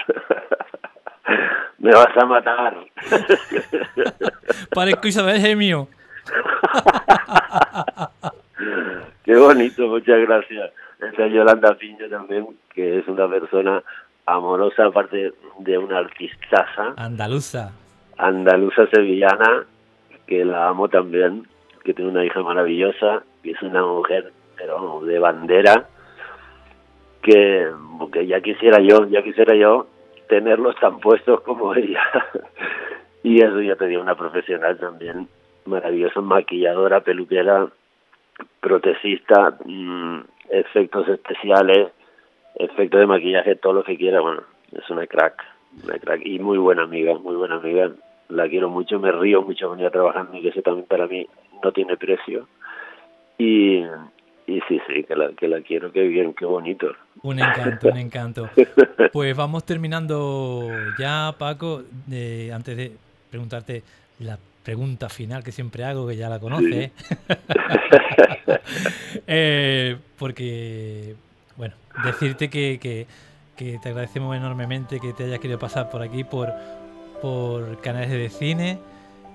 Me 1.77 1.91
vas 1.91 2.17
a 2.17 2.25
matar. 2.25 2.77
Parezco 4.73 5.07
Isabel 5.07 5.39
Gemio. 5.39 5.87
Qué 9.23 9.35
bonito, 9.35 9.87
muchas 9.87 10.19
gracias. 10.21 10.71
Esa 10.99 11.27
Yolanda 11.27 11.75
Piño 11.75 12.09
también, 12.09 12.47
que 12.73 12.97
es 12.99 13.07
una 13.07 13.29
persona 13.29 13.83
amorosa, 14.25 14.85
aparte 14.85 15.33
de 15.59 15.77
una 15.77 15.99
artistaza. 15.99 16.93
Andaluza. 16.97 17.71
Andaluza 18.17 18.87
sevillana, 18.87 19.65
que 20.27 20.45
la 20.45 20.69
amo 20.69 20.87
también, 20.87 21.47
que 21.83 21.93
tiene 21.93 22.11
una 22.11 22.25
hija 22.25 22.41
maravillosa, 22.41 23.23
que 23.43 23.51
es 23.51 23.61
una 23.61 23.83
mujer, 23.83 24.31
pero 24.55 25.01
de 25.01 25.19
bandera, 25.19 25.87
que, 27.21 27.67
que 28.11 28.27
ya 28.27 28.41
quisiera 28.41 28.79
yo, 28.79 29.07
ya 29.07 29.21
quisiera 29.21 29.55
yo 29.55 29.87
tenerlos 30.27 30.75
tan 30.79 30.99
puestos 30.99 31.41
como 31.41 31.73
ella. 31.75 32.01
y 33.23 33.43
eso 33.43 33.61
ya 33.61 33.75
te 33.75 33.87
dio 33.87 34.01
una 34.01 34.15
profesional 34.15 34.77
también 34.77 35.27
maravillosa, 35.65 36.21
maquilladora, 36.21 37.01
peluquera, 37.01 37.67
protecista, 38.59 39.57
mm, 39.65 40.19
efectos 40.49 41.07
especiales, 41.09 41.91
efecto 42.55 42.97
de 42.97 43.07
maquillaje, 43.07 43.55
todo 43.55 43.73
lo 43.73 43.83
que 43.83 43.97
quiera, 43.97 44.21
bueno, 44.21 44.43
es 44.71 44.89
una 44.89 45.07
crack, 45.07 45.43
una 45.83 45.99
crack 45.99 46.25
y 46.25 46.39
muy 46.39 46.57
buena 46.57 46.83
amiga, 46.83 47.17
muy 47.17 47.35
buena 47.35 47.55
amiga. 47.55 47.91
La 48.29 48.49
quiero 48.49 48.69
mucho, 48.69 48.99
me 48.99 49.11
río 49.11 49.43
mucho 49.43 49.69
con 49.69 49.79
ella 49.79 49.91
trabajando 49.91 50.37
y 50.37 50.41
que 50.41 50.49
eso 50.49 50.61
también 50.61 50.87
para 50.87 51.07
mí 51.07 51.27
no 51.63 51.71
tiene 51.71 51.97
precio. 51.97 52.47
Y, 53.37 53.83
y 54.47 54.61
sí, 54.67 54.79
sí, 54.87 55.03
que 55.03 55.15
la, 55.15 55.31
que 55.33 55.47
la 55.47 55.61
quiero, 55.61 55.91
qué 55.91 56.07
bien, 56.07 56.33
qué 56.33 56.45
bonito. 56.45 56.87
Un 57.21 57.39
encanto, 57.39 57.89
un 57.89 57.97
encanto. 57.97 58.49
Pues 59.11 59.37
vamos 59.37 59.63
terminando 59.63 60.67
ya, 60.99 61.33
Paco, 61.37 61.83
de, 62.05 62.51
antes 62.53 62.75
de 62.75 62.91
preguntarte 63.29 63.81
la 64.19 64.37
pregunta 64.61 65.07
final 65.07 65.41
que 65.41 65.53
siempre 65.53 65.85
hago, 65.85 66.05
que 66.05 66.17
ya 66.17 66.27
la 66.27 66.39
conoces. 66.39 66.91
eh, 69.27 69.95
porque 70.17 71.15
bueno, 71.57 71.75
decirte 72.03 72.49
que, 72.49 72.79
que, 72.79 73.07
te 73.55 73.89
agradecemos 73.89 74.35
enormemente 74.35 74.99
que 74.99 75.13
te 75.13 75.23
hayas 75.23 75.39
querido 75.39 75.59
pasar 75.59 75.89
por 75.89 76.01
aquí, 76.01 76.23
por, 76.23 76.53
por 77.21 77.79
canales 77.81 78.11
de 78.11 78.29
cine, 78.29 78.79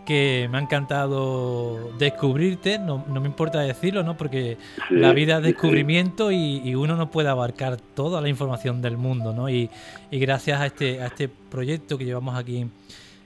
que 0.06 0.48
me 0.50 0.59
ha 0.59 0.61
encantado 0.61 1.92
descubrirte, 1.98 2.78
no, 2.78 3.04
no 3.09 3.20
me 3.20 3.28
importa 3.28 3.61
decirlo, 3.61 4.02
¿no? 4.02 4.16
Porque 4.16 4.59
la 4.90 5.12
vida 5.12 5.38
es 5.38 5.44
descubrimiento 5.44 6.33
y, 6.33 6.74
uno 6.74 6.96
no 6.96 7.11
puede 7.11 7.28
abarcar 7.28 7.76
toda 7.76 8.20
la 8.20 8.28
información 8.28 8.83
del 8.83 8.96
mundo, 8.96 9.33
¿no? 9.33 9.48
Y, 9.48 9.70
y 10.11 10.18
gracias 10.18 10.61
a 10.61 10.66
este, 10.66 11.02
a 11.02 11.06
este 11.06 11.28
proyecto 11.28 11.96
que 11.96 12.04
llevamos 12.04 12.37
aquí 12.37 12.66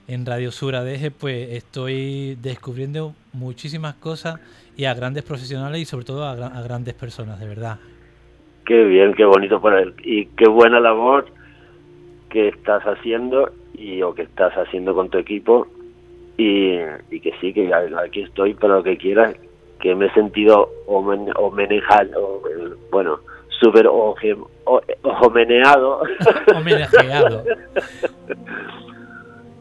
en 0.06 0.26
Radio 0.26 0.52
Sur 0.52 0.76
ADG, 0.76 1.10
pues 1.12 1.50
estoy 1.52 2.36
descubriendo 2.42 3.14
muchísimas 3.32 3.94
cosas 3.94 4.38
y 4.76 4.84
a 4.84 4.94
grandes 4.94 5.24
profesionales 5.24 5.80
y 5.80 5.86
sobre 5.86 6.04
todo 6.04 6.24
a, 6.24 6.32
a 6.32 6.62
grandes 6.62 6.94
personas, 6.94 7.40
de 7.40 7.48
verdad. 7.48 7.78
Qué 8.64 8.84
bien, 8.84 9.14
qué 9.14 9.24
bonito 9.24 9.60
por 9.60 9.74
él. 9.74 9.94
Y 10.02 10.26
qué 10.26 10.48
buena 10.48 10.80
labor 10.80 11.26
que 12.30 12.48
estás 12.48 12.82
haciendo 12.84 13.50
y 13.74 14.02
o 14.02 14.14
que 14.14 14.22
estás 14.22 14.52
haciendo 14.54 14.94
con 14.94 15.10
tu 15.10 15.18
equipo 15.18 15.66
y, 16.36 16.78
y 17.10 17.20
que 17.20 17.32
sí, 17.40 17.52
que 17.52 17.72
aquí 17.72 18.22
estoy 18.22 18.54
para 18.54 18.76
lo 18.76 18.82
que 18.82 18.96
quieras, 18.96 19.36
que 19.80 19.94
me 19.94 20.06
he 20.06 20.14
sentido 20.14 20.70
homenajado, 20.86 22.42
bueno, 22.90 23.20
súper 23.60 23.86
homeneado. 23.86 26.02
Homenajeado. 26.54 27.44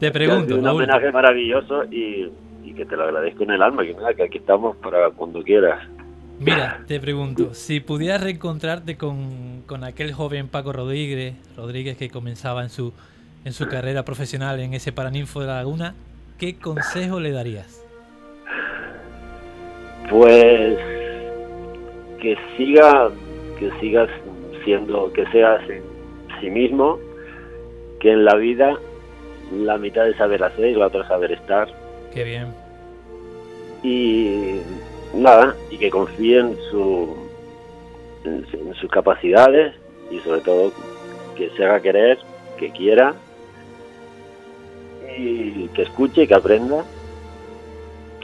Te 0.00 0.10
pregunto. 0.10 0.56
Un 0.56 0.66
homenaje 0.66 1.12
maravilloso 1.12 1.84
y, 1.90 2.30
y, 2.64 2.74
que 2.74 2.84
te 2.84 2.96
lo 2.96 3.04
agradezco 3.04 3.44
en 3.44 3.52
el 3.52 3.62
alma, 3.62 3.84
que, 3.84 3.94
que 4.16 4.22
aquí 4.22 4.38
estamos 4.38 4.76
para 4.78 5.10
cuando 5.10 5.42
quieras. 5.42 5.86
Mira, 6.40 6.80
te 6.86 7.00
pregunto, 7.00 7.54
si 7.54 7.80
pudieras 7.80 8.22
reencontrarte 8.22 8.96
con, 8.96 9.64
aquel 9.82 10.12
joven 10.12 10.48
Paco 10.48 10.72
Rodríguez, 10.72 11.34
Rodríguez 11.56 11.96
que 11.96 12.10
comenzaba 12.10 12.62
en 12.62 12.70
su, 12.70 12.92
en 13.44 13.52
su 13.52 13.68
carrera 13.68 14.04
profesional 14.04 14.60
en 14.60 14.74
ese 14.74 14.92
Paraninfo 14.92 15.40
de 15.40 15.46
la 15.46 15.56
Laguna, 15.56 15.94
¿qué 16.38 16.56
consejo 16.56 17.20
le 17.20 17.30
darías? 17.30 17.84
Pues 20.10 20.78
que 22.20 22.36
siga, 22.56 23.10
que 23.58 23.70
sigas 23.80 24.10
siendo, 24.64 25.12
que 25.12 25.26
seas 25.26 25.60
sí 26.40 26.50
mismo, 26.50 26.98
que 28.00 28.12
en 28.12 28.24
la 28.24 28.34
vida 28.34 28.78
la 29.52 29.78
mitad 29.78 30.08
es 30.08 30.16
saber 30.16 30.42
hacer 30.42 30.66
y 30.66 30.74
la 30.74 30.88
otra 30.88 31.06
saber 31.06 31.32
estar. 31.32 31.68
Qué 32.12 32.24
bien. 32.24 32.48
Y 33.82 34.60
nada, 35.16 35.56
y 35.70 35.78
que 35.78 35.90
confíe 35.90 36.40
en, 36.40 36.56
su, 36.70 37.16
en 38.24 38.74
sus 38.74 38.90
capacidades 38.90 39.74
y 40.10 40.18
sobre 40.20 40.40
todo 40.40 40.72
que 41.36 41.50
se 41.50 41.64
haga 41.64 41.80
querer, 41.80 42.18
que 42.58 42.70
quiera 42.70 43.14
y 45.16 45.68
que 45.68 45.82
escuche, 45.82 46.26
que 46.26 46.34
aprenda 46.34 46.84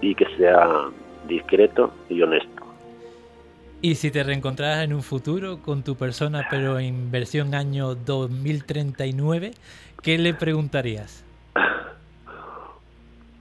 y 0.00 0.14
que 0.14 0.26
sea 0.36 0.88
discreto 1.28 1.92
y 2.08 2.22
honesto. 2.22 2.60
Y 3.82 3.94
si 3.94 4.10
te 4.10 4.22
reencontraras 4.22 4.84
en 4.84 4.92
un 4.92 5.02
futuro 5.02 5.62
con 5.62 5.82
tu 5.82 5.96
persona, 5.96 6.46
pero 6.50 6.78
en 6.78 7.10
versión 7.10 7.54
año 7.54 7.94
2039, 7.94 9.52
¿qué 10.02 10.18
le 10.18 10.34
preguntarías? 10.34 11.24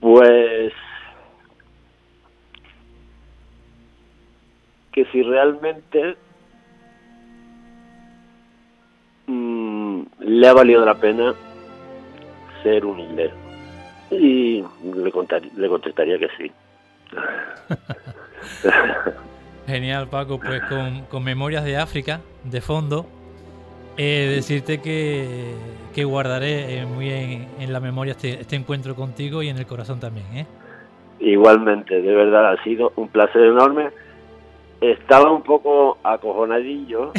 Pues 0.00 0.72
que 5.00 5.10
si 5.12 5.22
realmente 5.22 6.16
mm, 9.26 10.02
le 10.18 10.48
ha 10.48 10.52
valido 10.52 10.84
la 10.84 10.94
pena 10.94 11.34
ser 12.62 12.84
humilde. 12.84 13.30
Y 14.10 14.62
le, 14.84 15.12
le 15.56 15.68
contestaría 15.68 16.18
que 16.18 16.28
sí. 16.36 16.52
Genial, 19.66 20.08
Paco. 20.08 20.38
Pues 20.38 20.60
con, 21.08 21.24
Memorias 21.24 21.64
de 21.64 21.78
África 21.78 22.20
de 22.44 22.60
fondo, 22.60 23.06
eh, 23.96 24.30
decirte 24.34 24.82
que, 24.82 25.54
guardaré 26.04 26.80
eh, 26.80 26.86
muy 26.86 27.10
en, 27.10 27.72
la 27.72 27.80
memoria 27.80 28.12
este, 28.12 28.40
este, 28.40 28.56
encuentro 28.56 28.94
contigo 28.94 29.42
y 29.42 29.48
en 29.48 29.56
el 29.56 29.66
corazón 29.66 30.00
también. 30.00 30.26
¿eh? 30.34 30.46
Igualmente, 31.20 32.02
de 32.02 32.14
verdad 32.14 32.52
ha 32.52 32.62
sido 32.64 32.92
un 32.96 33.08
placer 33.08 33.44
enorme. 33.44 33.90
Estaba 34.80 35.30
un 35.30 35.42
poco 35.42 35.98
acojonadillo 36.02 37.12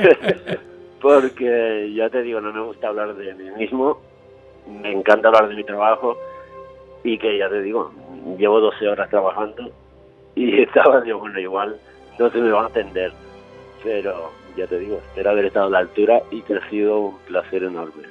porque 1.02 1.92
ya 1.94 2.08
te 2.08 2.22
digo, 2.22 2.40
no 2.40 2.52
me 2.52 2.62
gusta 2.62 2.88
hablar 2.88 3.14
de 3.14 3.34
mí 3.34 3.50
mismo, 3.52 4.00
me 4.66 4.92
encanta 4.92 5.28
hablar 5.28 5.48
de 5.48 5.54
mi 5.54 5.64
trabajo 5.64 6.16
y 7.04 7.18
que 7.18 7.38
ya 7.38 7.48
te 7.48 7.62
digo, 7.62 7.92
llevo 8.38 8.60
12 8.60 8.88
horas 8.88 9.10
trabajando 9.10 9.70
y 10.34 10.62
estaba, 10.62 11.00
digo, 11.00 11.18
bueno, 11.18 11.38
igual 11.38 11.76
no 12.18 12.30
se 12.30 12.38
me 12.38 12.50
va 12.50 12.62
a 12.62 12.66
atender, 12.66 13.12
pero 13.84 14.30
ya 14.56 14.66
te 14.66 14.78
digo, 14.78 14.96
espero 14.96 15.30
haber 15.30 15.46
estado 15.46 15.66
a 15.66 15.70
la 15.70 15.78
altura 15.78 16.22
y 16.30 16.42
que 16.42 16.54
ha 16.54 16.70
sido 16.70 16.98
un 17.00 17.18
placer 17.26 17.64
enorme. 17.64 18.04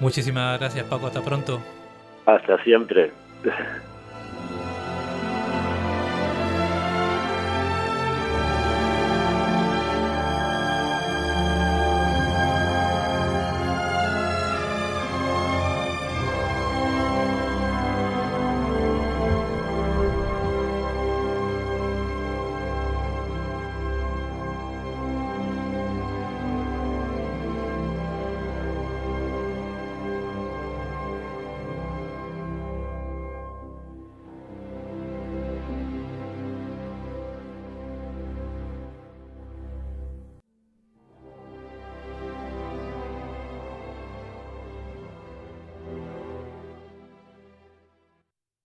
Muchísimas 0.00 0.58
gracias 0.58 0.84
Paco, 0.86 1.06
hasta 1.06 1.22
pronto. 1.22 1.60
Hasta 2.26 2.62
siempre. 2.64 3.12